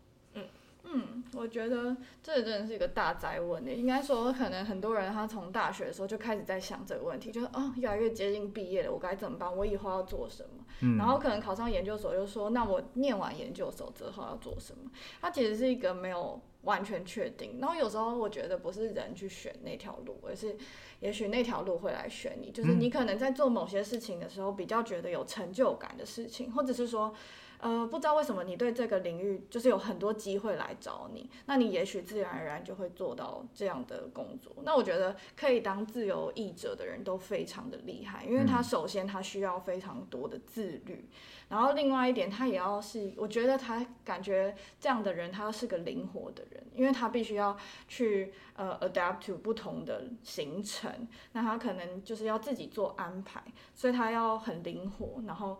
[0.92, 3.72] 嗯，我觉得这真的是一个大灾问的。
[3.72, 9.56] 应该说，可能很多人他从大学的时候就开始在想这个问题，就是哦，越来越接近毕业了，我该怎么办？
[9.56, 10.98] 我以后要做什么？
[10.98, 14.90] 然后可能考上研究所，就说那我念完研究所之后要做什么？
[15.22, 17.60] 它其实是一个没有完全确定。
[17.60, 20.58] 然后有时候我觉得不是人去选那条路，而是
[21.02, 22.50] 也许那条路会来选你。
[22.50, 27.14] 就是你可能在做某些事情的时候，比较觉得有成就感的事情，或者是说。
[27.60, 34.54] 呃，不知道为什么你对这个领域就是有很多机会来找你，那你也许自然而然就会做到这样的工作。
[34.64, 41.10] 那我觉得可以当自由译者的人都非常的厉害，因为他首先他需要非常多的自律，
[41.50, 47.58] 然后另外一点他也要是，我觉得他感觉这样的人他是个灵活的人，因为他必须要
[47.90, 50.90] 去呃 adapt to 不同的行程，
[51.34, 53.44] 那他可能就是要自己做安排，
[53.76, 55.60] 所以他要很灵活，然后。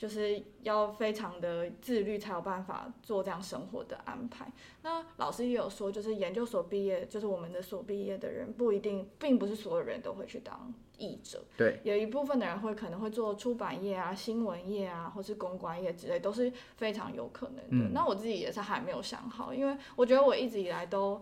[0.00, 4.50] 就是要非常的自律，才有办法做这样生活的安排。
[4.80, 11.44] 那老师也有说，就是研究所毕业，就是我们的所毕业的人，不一定，并不是所有人都会去当译者。
[11.54, 17.90] 对，有一部分的人会可能会做出版业啊、新闻业啊，或是公关业之类，都是非常有可能的。
[17.92, 21.20] 那我自己也是还没有想好，因为我觉得我一直以来都。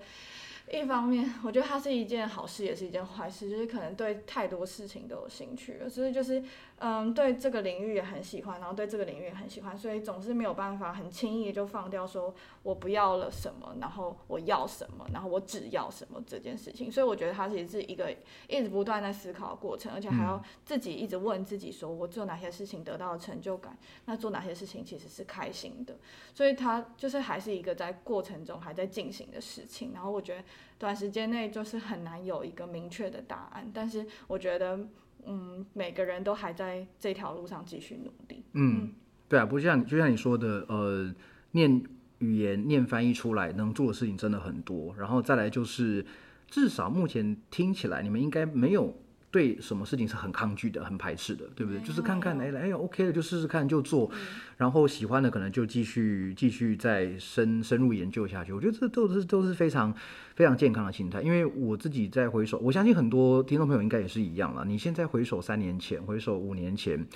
[0.70, 6.44] 一方面，我觉得它是一件好事，也是一件坏事，就是可能对太多事情都有兴趣了，所以就是，
[6.80, 16.90] 嗯，对这个领域也很喜欢，然后对这个领域也很喜欢，所以总是没有办法很轻易就放掉，说我不要了什么，然后我要什么，然后我只要什么这件事情。
[16.90, 18.14] 所以我觉得它其实是一个
[18.48, 25.96] 一直不断在思考的过程，而且还要自己一直问自己，说我做哪些事情得到了成就感，那做哪些事情其实是开心的。
[26.32, 29.92] 所以它就是还是一个在过程中还在进行的事情。
[29.92, 30.44] 然后我觉得。
[30.78, 34.78] 短时间内就是很难有一个明确的答案，但是我觉得，
[35.26, 38.44] 嗯，每个人都还在这条路上继续努力。
[38.52, 38.92] 嗯，
[39.28, 41.14] 对啊，不像就像你说的，呃，
[41.52, 41.82] 念
[42.18, 46.04] 语言、念翻译出来能做的事情真的很多，然后再来就是，
[46.48, 48.96] 至少目前听起来你们应该没有。
[49.30, 51.80] 对什么事情是很抗拒的、很排斥的，对不对？
[51.82, 54.10] 就是看看，哎，哎，OK 的就试试看，就做，
[54.56, 58.54] 然后喜欢的可能就继续继续再深深入研究下去。
[58.54, 59.94] 我觉得这都是都是非常
[60.34, 61.20] 非常健康的心态。
[61.20, 64.64] 因为我自己在回首，我相信很多听众朋友应该也是一样了。
[64.64, 67.06] 你现在回首三年前，回首五年前，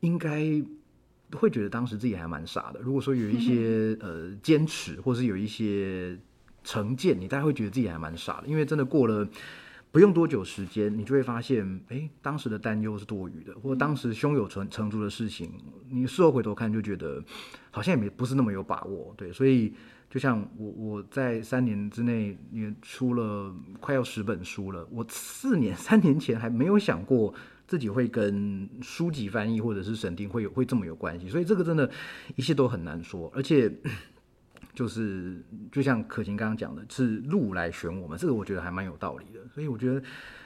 [0.00, 0.62] 应该
[1.32, 2.80] 会觉得当时自己还蛮傻的。
[2.80, 6.18] 如果说有一些 呃坚持，或是有一些
[6.64, 9.26] 成见，你大概会觉得自己还蛮傻的，因为真的过了。
[9.92, 15.52] 不用多久时间，你就会发现，哎，当时的担忧是多余的，或者当时胸有成成竹的事情，
[15.88, 17.20] 你事后回头看就觉得
[17.72, 19.32] 好像也没不是那么有把握，对。
[19.32, 19.74] 所以
[20.08, 27.34] 就像我我在三年之内也出了快要十本书了，我四年三年前还没有想过
[27.66, 31.90] 自己会跟书籍翻译或者是审定会有会这么有关系，所以这个真的，
[32.36, 33.72] 一切都很难说，而且。
[34.72, 35.42] 就是
[35.72, 39.40] 就像可晴刚刚讲的，是路来选我们，这个我觉得还蛮有道理的。
[39.52, 40.00] 所以我觉得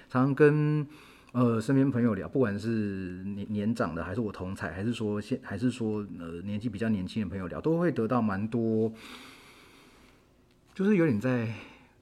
[0.08, 0.86] 常常跟
[1.32, 8.90] 呃身边朋友聊，不管是年年长的，还是我同才，还是说现，还是说呃年纪比较年轻的朋友聊，都会得到蛮多，
[10.74, 11.52] 就是有点在，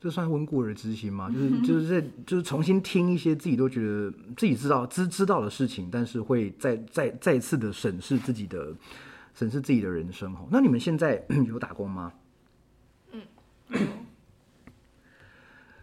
[0.00, 1.28] 这算温故而知新吗？
[1.28, 8.72] 就是就是在就是重新听一些自己都觉得自己知道知知道的事情，但是会再再再次的审视自己的。
[9.42, 12.12] 审视自己的人生哈，那你们现在 有打工吗？
[13.10, 13.22] 嗯，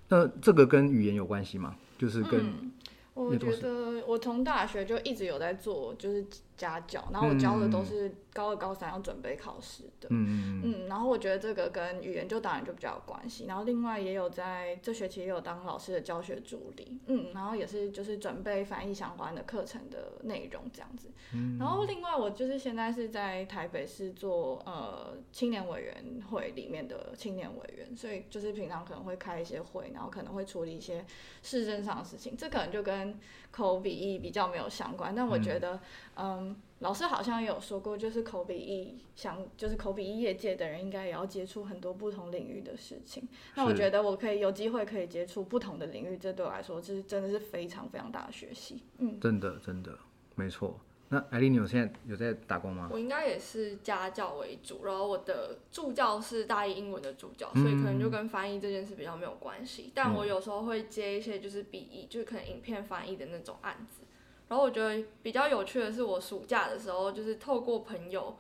[0.08, 1.76] 那这个跟语言有关系吗？
[1.98, 2.72] 就是跟。
[3.14, 6.26] 我觉得我从大学就一直有在做，就是
[6.60, 10.10] 家教，然后我教的都是高二、高三要准备考试的。
[10.12, 13.46] 嗯嗯然后我觉得这个跟语言就当然就比较有关系。
[13.46, 17.00] 然后另外也有在这学期也有当老师的教学助理。
[17.08, 17.28] 嗯。
[17.34, 21.10] 然后也是就是准备翻译相关的课程的内容这样子。
[21.34, 21.58] 嗯。
[21.58, 31.06] 然后另外我就是现在是在台北市做呃青年委员会里面的青年委员，所以就是平常可能会开一些会，然后可能会处理一些
[31.42, 32.36] 市政上的事情。
[32.36, 33.18] 这可能就跟
[33.52, 35.80] 口笔译比较没有相关，但我觉得，
[36.16, 43.28] 嗯，嗯，老师好像也有说过，就是口笔译想，就是口笔译业界的人应该也要接触很多不同领域的事情。
[43.56, 48.84] 那我觉得我可以有机会可以接触不同的领域，这对我来说这是真的是非常非常大的学习。
[49.00, 49.98] 嗯，真的真的
[50.36, 50.80] 没错。
[51.12, 52.88] 那艾丽，你有现在有在打工吗？
[52.92, 59.92] 我应该也是家教为主，然后我的助教是大一英文的助教，所以可能就跟翻译这件事比较没有关系。
[59.96, 64.04] 但我有时候会接一些就是笔译，就是可能影片翻译的那种案子。
[64.48, 68.38] 然后我觉得比较有趣的是，我暑假的时候就是透过朋友，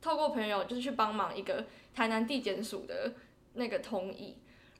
[0.00, 3.12] 透过朋友就是去帮忙一个台南地检署的
[3.52, 4.36] 那个通译。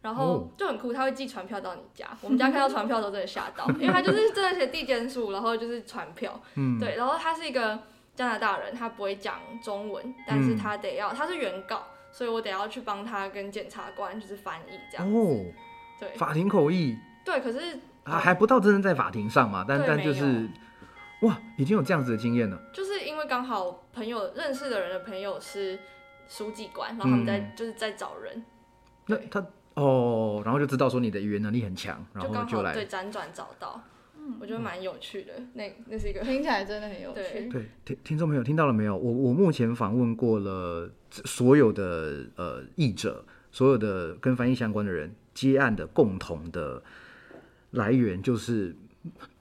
[0.07, 2.07] 然后哦就很酷，他会寄传票到你家。
[2.23, 7.77] 我们家 看到传票都真的吓到，因为他就是真的写地检署，然后就是传票， 嗯，对，然后他是一个
[8.15, 11.83] 加拿大人，他不会讲中文，但是他得要，他是原告，
[12.13, 15.13] 所以我得要去帮他跟检察官就是翻译这样。
[15.13, 15.45] 哦，
[15.99, 20.49] 对法庭口译对，可是啊，还不到真正在法庭上嘛，但但就是
[21.23, 22.57] 哇，已经有这样子的经验了。
[22.73, 25.77] 就是因为刚好朋友认识的人的朋友是
[26.29, 28.45] 书记官，然后他们在、嗯就是在找人，
[29.07, 29.45] 那他
[29.77, 33.79] 哦，然后就知道说你的语言能力很强，然后就来好对辗转找到，
[34.41, 35.35] 我觉得蛮有趣的。
[35.53, 37.47] 那那是一个听起来真的很有趣。
[37.51, 38.97] 对，听听众朋友听到了没有？
[38.97, 43.23] 我我目前访问过了所有的呃译者，
[43.53, 46.83] 所有的跟翻译相关的人，接案的共同的
[47.73, 48.75] 来源就是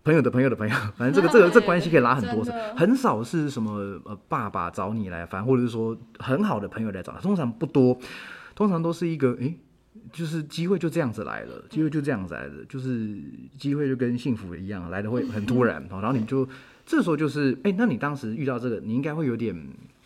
[0.04, 7.98] 朋友的朋友的朋友，反正这个这个 这关系可以拉很多层真，的很少是什么呃爸爸找你来翻，或者是说很好的朋友来找他，通常不多，
[8.54, 9.58] 通常都是一个诶。
[10.12, 13.18] 就是机会就这样子来了，机会就这样子来了，就是
[13.58, 16.48] 机会就跟幸福一样，来的会很突然， 然后你就
[16.86, 19.56] 这时候就是，哎、那你当时遇到这个，你应该会有点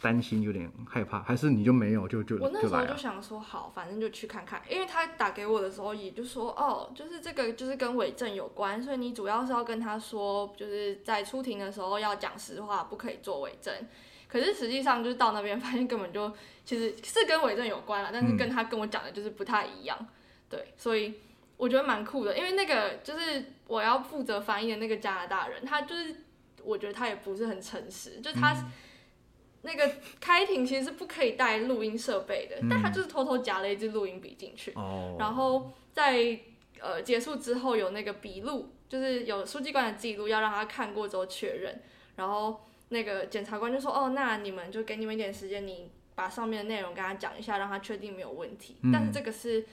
[0.01, 2.95] 担心，有点害怕，还是你就没有，就就我那时候就？
[2.95, 13.73] 想说，好，反正就去看看，因为他打给我的时候也就说，哦，就是这个就是跟伪证有关，所以你主要是要跟他说，就是在出庭的时候要讲实话，不可以做伪证。
[14.29, 16.31] 可是实际上就是到那边发现根本就
[16.69, 19.97] 其实是跟伪证有关了，但是跟他跟我讲的就是不太一样，
[20.47, 21.15] 对，所以
[21.57, 26.15] 我觉得蛮酷的，因为那个就是我要负责翻译的那个加拿大人，他就是
[26.63, 28.55] 我觉得他也不是很诚实，就他。
[29.61, 29.91] 那个
[30.21, 36.39] 开庭其实是不可以带录音设备的，但他就是偷偷夹了一支录音笔进去，哦，然后在
[36.79, 41.81] 呃结束之后有那个笔录，就是有书记官的记录要让他看过之后确认，
[42.15, 49.65] 然后那个检察官就说哦，那你们就给你们一点时间，你把上面的内容跟他讲一下，让他确定没有问题，但是这个是。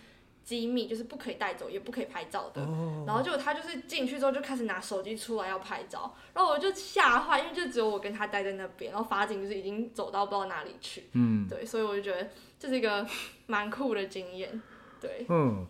[0.47, 2.61] 机密就是不可以带走，也不可以拍照的。
[3.05, 11.09] 然后结果他就是进去之后就开始拿手机出来要拍照，然后我就吓坏，因为就只有我跟他待在那边，然后法警就是已经走到不知道哪里去。
[11.15, 12.31] 嗯对，所以我就觉得
[12.61, 13.05] 这是一个
[13.47, 14.63] 蛮酷的经验。
[15.01, 15.67] 对，嗯，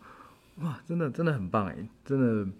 [0.56, 2.52] 哇，真的真的很棒哎，真的。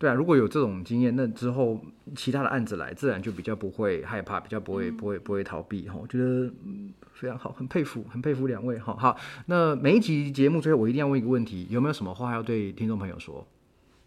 [0.00, 1.78] 对啊，如果有这种经验，那之后
[2.16, 5.98] 其他的案子来，自然就比较不会害怕，比较不会不会不会逃避哈。
[6.00, 8.96] 我觉得嗯非常好，很佩服，很佩服两位哈。
[8.98, 13.46] 好，那每一集节目最后我一定要问一个问题，有没有什么话要对听众朋友说？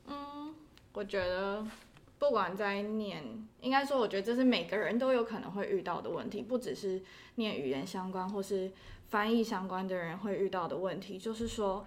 [0.07, 0.51] 嗯
[0.93, 1.63] 我觉得
[2.17, 3.23] 不管在念，
[3.61, 7.03] 应该说，我觉得这是每个人都有可能会遇到的问题，不只是
[7.35, 8.71] 念语言相关或是
[9.09, 11.85] 翻译相关的人会遇到的问题，就是说。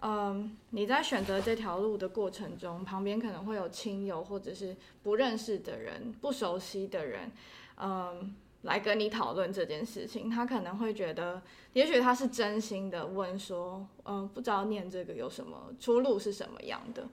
[0.00, 7.32] 嗯，你在选择这条路的过程中，旁边可能会有亲友或者是不认识的人、不熟悉的人，
[7.76, 10.30] 嗯，来跟你讨论这件事情。
[10.30, 11.42] 他可能会觉得，
[11.72, 17.08] 也许他是真心的问说，嗯，不知道念这个有什么出路是什么样的。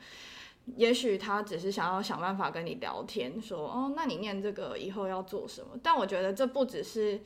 [0.76, 5.80] 也许他只是想要想办法跟你聊天，说哦，那你念这个以后要做什么？
[5.84, 7.22] 但我觉得这不只是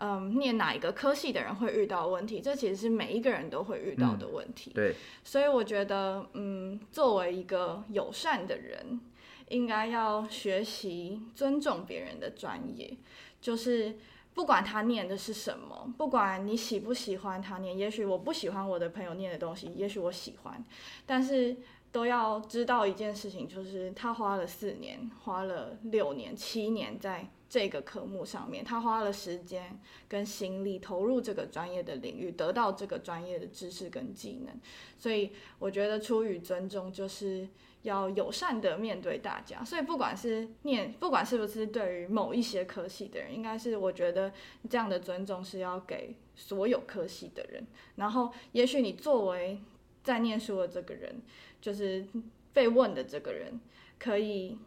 [0.00, 4.72] 嗯念哪一个科系的人会遇到问题，这其实是每一个人都会遇到的问题。
[4.74, 9.00] 对，所以我觉得，嗯，作为一个友善的人，
[9.48, 12.96] 应该要学习尊重别人的专业，
[13.40, 13.98] 就是。
[14.32, 20.64] 不管他念的是什么，不管你喜不喜欢他念，也许我不喜欢我的朋友念的东西，也许我喜欢，
[21.04, 21.56] 但是
[21.92, 34.54] 都要知道一件事情，就是他花了四年，花了六年、七年在这个科目上面，他花了时间跟心力投入这个专业的领域，得到这个专业的知识跟技能。
[34.96, 37.48] 所以我觉得出于尊重，就是
[37.82, 39.64] 要友善的面对大家。
[39.64, 44.32] 所以不管是念，不管是不是对于某一些科系的人，应该是我觉得
[44.68, 47.66] 这样的尊重是要给所有科系的人。
[47.96, 49.60] 然后，也许你作为
[50.04, 51.20] 在念书的这个人，
[51.60, 52.06] 就是
[52.52, 53.60] 被问的这个人，
[53.98, 54.58] 可以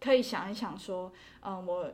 [0.00, 1.12] 可以想一想说，
[1.42, 1.90] 嗯，我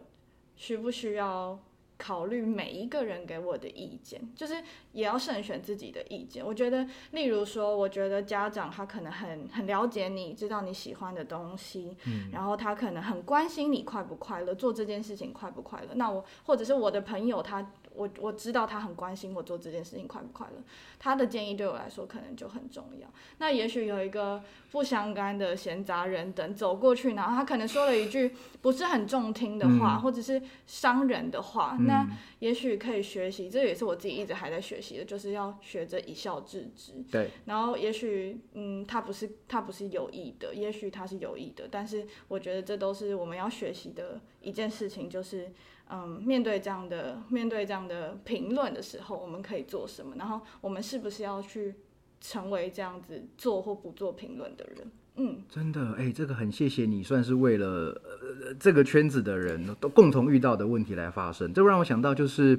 [0.57, 1.59] 需不需要
[1.97, 4.63] 考虑每一个人给我的意见，就是
[4.93, 6.45] 也要慎选自己的意见。
[6.45, 15.95] 我觉得，例如说，我觉得家长他可能很很了解你，知道你喜欢的东西，嗯，然后他可能很关心你快不快乐，做这件事情快不快乐。
[15.95, 17.73] 那我或者是我的朋友他。
[17.95, 20.63] 我我知道他很关心我做这件事情快不快乐，
[20.99, 23.09] 他的建议对我来说可能就很重要。
[23.39, 32.07] 那也许有一个不相干的闲杂人等走过去，然后他可能说了一句不是很中听的话，或者是伤人的话，那
[32.39, 36.93] 也许可以学习，这也是我自己一直还在学习的，就是要学着一笑置之。
[37.11, 37.31] 对。
[37.45, 45.53] 然后也许嗯，他不是他不是有意的，也许他是有意的，但是我觉得这都是我们要学习的一件事情，就是。
[45.95, 50.15] 嗯，面对这样的面对这样的评论的时候，我们可以做什么？
[50.17, 51.75] 然后我们是不是要去
[52.19, 54.91] 成为这样子做或不做评论的人？
[55.17, 57.67] 嗯，真的，哎，这个很谢谢你，算是为了
[58.05, 61.53] 呃这个圈子的人都共同遇到的问题来发声。
[61.53, 62.59] 这让我想到，就是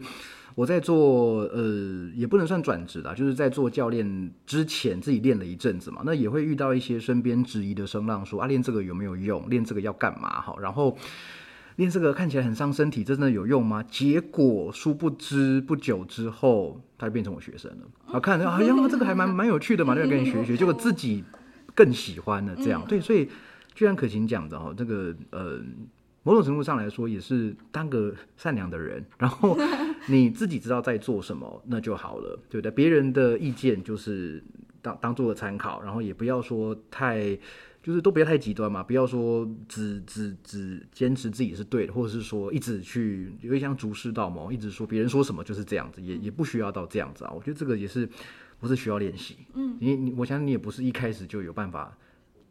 [0.53, 9.49] 我在做呃，也不能算转职啦，就是在做教练之前自己练了一阵子嘛，那也会遇到一些身边质疑的声浪，说啊，练这个有没有用？
[9.49, 10.39] 练这个要干嘛？
[10.39, 10.95] 好，然后。
[11.77, 13.83] 练这个看起来很伤身体，真的有用吗？
[13.83, 18.13] 结果殊不知不久之后，他就变成我学生了。
[18.13, 20.55] 啊，看着哎呀，这个还蛮蛮有趣的嘛，就跟你学一学。
[20.57, 21.23] 结果自己
[21.73, 23.01] 更喜欢了，这样对。
[23.01, 23.27] 所以，
[23.73, 25.59] 就像可晴讲的哈，这个呃，
[26.21, 29.03] 某种程度上来说，也是当个善良的人。
[29.17, 29.57] 然后
[30.07, 32.71] 你自己知道在做什么，那就好了，对不对？
[32.71, 34.43] 别人的意见就是
[34.81, 37.37] 当当做个参考，然后也不要说太。
[37.83, 47.31] 就是都不要太极端嘛，不要说只只只坚持自己是对的，或者是说一直去有点像逐师道嘛，一直说别人说什么就是这样子，也也不需要到这样子啊。
[47.31, 48.09] 我觉得这个也是
[48.59, 51.95] 不是需要练习，嗯，你你我相信你也不是一开始就有办法。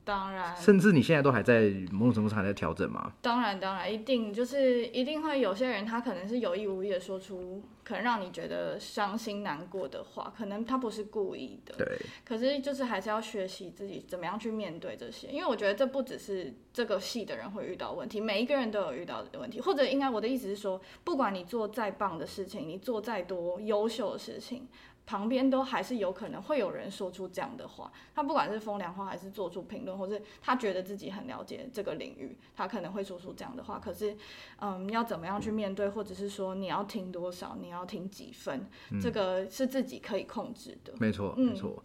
[0.04, 3.12] 当然，甚至你现在都还在某种程度上还在调整吗？
[3.20, 11.74] 当然，当然，一定就是一定会有些人，他可能是有意无意的说出可能让你觉得伤心难过的话，可能他不是故意的。
[11.76, 11.98] 对。
[12.24, 19.60] 可是就是还是要学习自己怎么样去面对这些，因为我觉得这不只是这个系的人会遇到问题，每一个人都有遇到的问题。
[19.60, 24.66] 或者应该我的意思是说，不管你做再棒的事情，你做再多优秀的事情。
[25.04, 33.78] 旁边都还是有可能会有人说出这样的话，他不管是风凉话还是做出评论，或是他觉得自己很了解这个领域，他可能会说出这样的话。
[33.78, 34.16] 可是，
[34.60, 38.66] 嗯，要怎么样去面对，或者是说你要听多少，你要听几分，
[39.00, 40.92] 这个是自己可以控制的。
[40.98, 41.82] 没错，没错，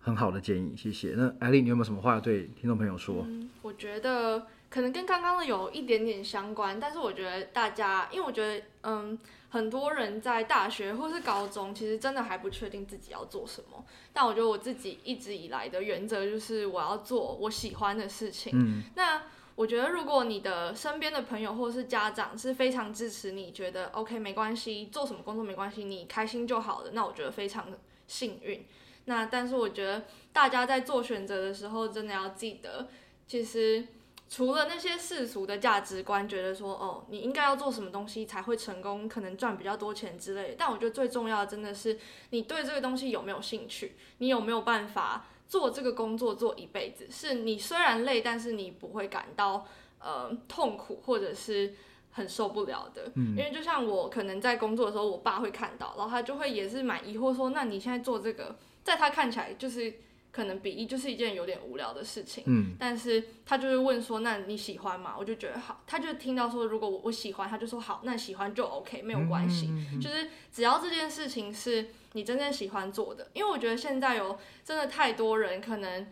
[0.00, 1.14] 很好的建议，谢谢。
[1.16, 3.26] 那艾丽，你有没有什么话要对听众朋友说？
[3.62, 9.16] 我觉得可能跟刚刚的有一点点相关，但是我觉得大家，因为我觉得，嗯。
[9.50, 13.84] 很多人在大学或是高中，其实真的还不确定自己要做什么。
[14.12, 18.50] 但我觉得我自己一直以来的原则就是我要做我喜欢的事情。
[18.52, 19.22] 嗯，那
[19.54, 26.90] 我觉得如果你的身边的朋友或是家长是非常支持你，觉得 OK 没关系，做什么工作没关系，你开心就好了。
[26.92, 27.68] 那我觉得非常
[28.08, 28.66] 幸运。
[29.04, 30.02] 那但是我觉得
[30.32, 32.88] 大家在做选择的时候，真的要记得，
[33.28, 33.86] 其实。
[34.26, 40.56] 除了那些世俗的价值观，觉得说哦，你应该要做什么东西才会成功，可能赚比较多钱之类。
[40.58, 41.98] 但我觉得最重要的真的是
[42.30, 47.06] 你对这个东西有没有兴趣，你有没有办法做这个工作做一辈子？
[47.10, 49.66] 是你虽然累，但是你不会感到
[50.00, 51.74] 呃痛苦或者是
[52.10, 53.12] 很受不了的。
[53.14, 59.94] 嗯，因为就像我可能在工作的时候，我爸会看到，然后他就会也是蛮疑惑说，那你现在做这个，在他看起来就是。
[60.34, 65.14] 可能比一就是一件有点无聊的事情，嗯，但是他就是问说，那你喜欢吗？
[65.16, 69.70] 我就觉得好，他就听到说，如果我我喜欢，他就说好，那喜欢就 OK，没有关系，
[70.02, 76.04] 就是只要这件事情是你真正喜欢做的，因为我觉得现在有真的太多人可能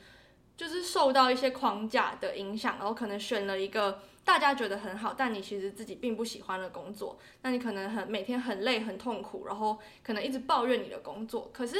[0.56, 11.76] 就是受到一些框架的影响，然后可能选了一个大家觉得很好，但你其实自己并不喜欢的工作，那你可能很每天很累很痛苦，然后可能一直抱怨你的工作，可是。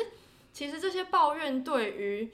[0.52, 2.30] 其实这些抱怨对于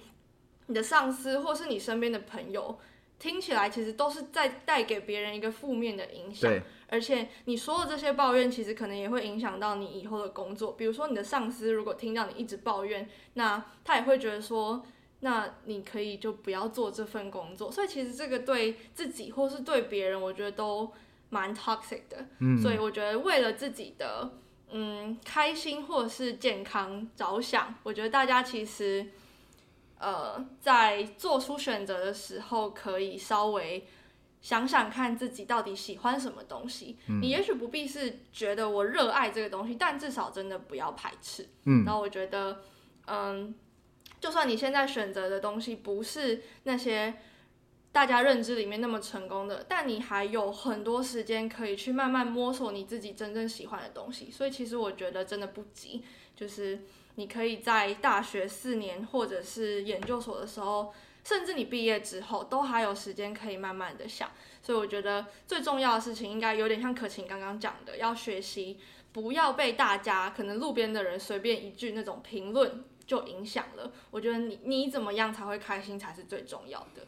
[0.66, 2.78] 你的上司或是你身边的朋友，
[3.18, 6.52] 听起来其实都是在带给别人一个负面的影响。
[6.88, 10.72] 而且你说的这些抱怨，其实可能也会影响到你以后的工作。
[10.72, 14.84] 比如说你的上司如果听到你一直抱怨，那他也会觉得说，
[15.20, 17.70] 那你可以就不要做这份工作。
[17.70, 20.90] 所以其实这个对自己或是对别人，我觉得都
[21.30, 22.26] 蛮 toxic 的。
[22.40, 22.58] 嗯。
[22.58, 24.32] 所以我觉得为了自己的。
[24.70, 29.06] 嗯，开心或者是健康着想，我觉得大家其实，
[29.98, 33.86] 呃，在做出选择的时候，可以稍微
[34.40, 36.96] 想想看自己到底喜欢什么东西。
[37.20, 41.48] 你也许不必是觉得我热爱这个东西，但至少真的不要排斥。
[41.64, 42.62] 嗯，然后我觉得，
[43.06, 43.54] 嗯，
[44.20, 47.14] 就算你现在选择的东西不是那些。
[47.90, 54.30] 大家认知里面那么成功的，但你还有很多时间可以去慢慢摸索你自己真正喜欢的东西。
[54.30, 56.04] 所以其实我觉得真的不急，
[56.36, 56.80] 就是
[57.16, 60.92] 你可以在大学四年或者是研究所的时候，
[61.24, 64.30] 甚至你毕业之后，都还有时间可以慢慢的想。
[64.62, 68.78] 所以我觉得最重要的事情，应该有点像可晴刚刚讲的，要学习
[69.12, 73.90] 不要被大家可能路边的人随便一句那种评论就影响了。
[74.10, 77.06] 我觉得你你怎么样才会开心才是最重要的。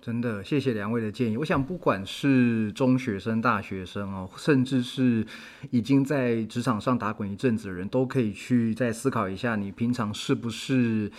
[0.00, 1.36] 真的，谢谢两位的建议。
[1.36, 5.24] 我想，不管是中学生、大学生哦，甚至是
[5.70, 11.10] 已经在职场上打滚一阵子的人，都可以去再思考一下，你平常是不是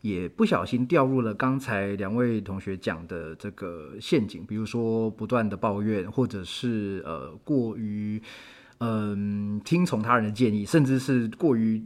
[0.00, 8.20] 也不小心掉入了刚才两位同学讲的这个陷阱，比如说不断的抱怨，或者是呃过于
[8.78, 11.82] 嗯听从他人的建议，甚至是过于。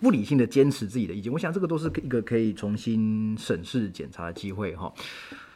[0.00, 4.92] 不理性的坚持自己的意见，我想这个都是一个可以重新审视检查的机会哈。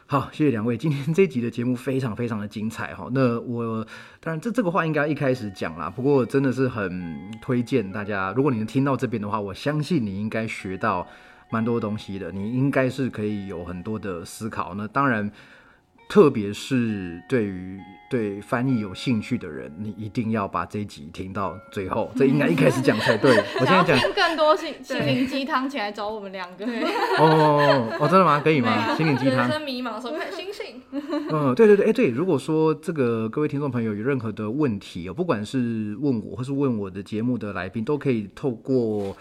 [0.05, 3.09] 好，谢谢两位，今天这集的节目非常非常的精彩哈。
[3.11, 3.85] 那我
[4.19, 11.07] 当然这这个话应该一开始讲啦，不过真的是很推荐大家，如果你能听到这边的话，我相信你应该学到
[11.51, 14.73] 蛮多东西的，你应该是可以有很多的思考。
[14.73, 15.31] 那当然。
[16.09, 17.79] 特别是对于
[18.09, 22.09] 对翻译有兴趣的人，你一定要把这一集听到最后。
[22.15, 23.35] 这应该一开始讲才对。
[23.59, 26.65] 我现在讲更多心心灵鸡汤，起来找我们两个。
[27.19, 28.39] 哦哦，真的吗？
[28.41, 28.95] 可以吗？
[28.95, 29.39] 心灵鸡汤。
[29.39, 30.81] 人生迷茫的时候看星星。
[31.29, 39.15] 嗯，对对对，哎对，如果说这个各位听众朋友有任何的问题哦，不管是问我或是问我的节目的来宾，都可以透过。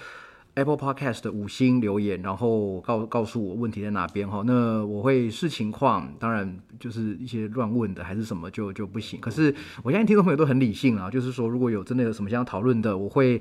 [0.56, 9.20] Apple Podcast 的五星留言，然后告告诉我问题在哪边哈，那我会视情况，当然就是一些乱问的还是什么就就不行。
[9.20, 9.54] 可是
[9.84, 13.40] 我相信听众朋友都很理性啊，就是说如果有真的有什么想要讨论的，我会。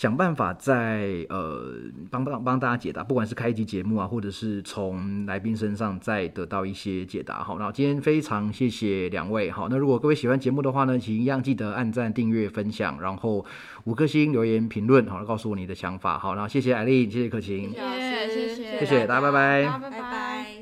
[0.00, 1.74] 想办法在呃
[2.10, 7.44] 帮帮帮大家解答，不管是开一集节目啊，或者是从来宾身上再得到一些解答。
[7.44, 9.50] 好，那今天非常谢谢两位。
[9.50, 13.44] 好，那如果各位喜欢节目的话呢，请一样记得按赞、订阅、分享，然后
[13.84, 16.18] 五颗星留言评论，好，告诉我你的想法。
[16.18, 20.59] 好，然后谢谢艾丽，谢谢可晴，谢谢谢谢，谢谢大家，拜拜。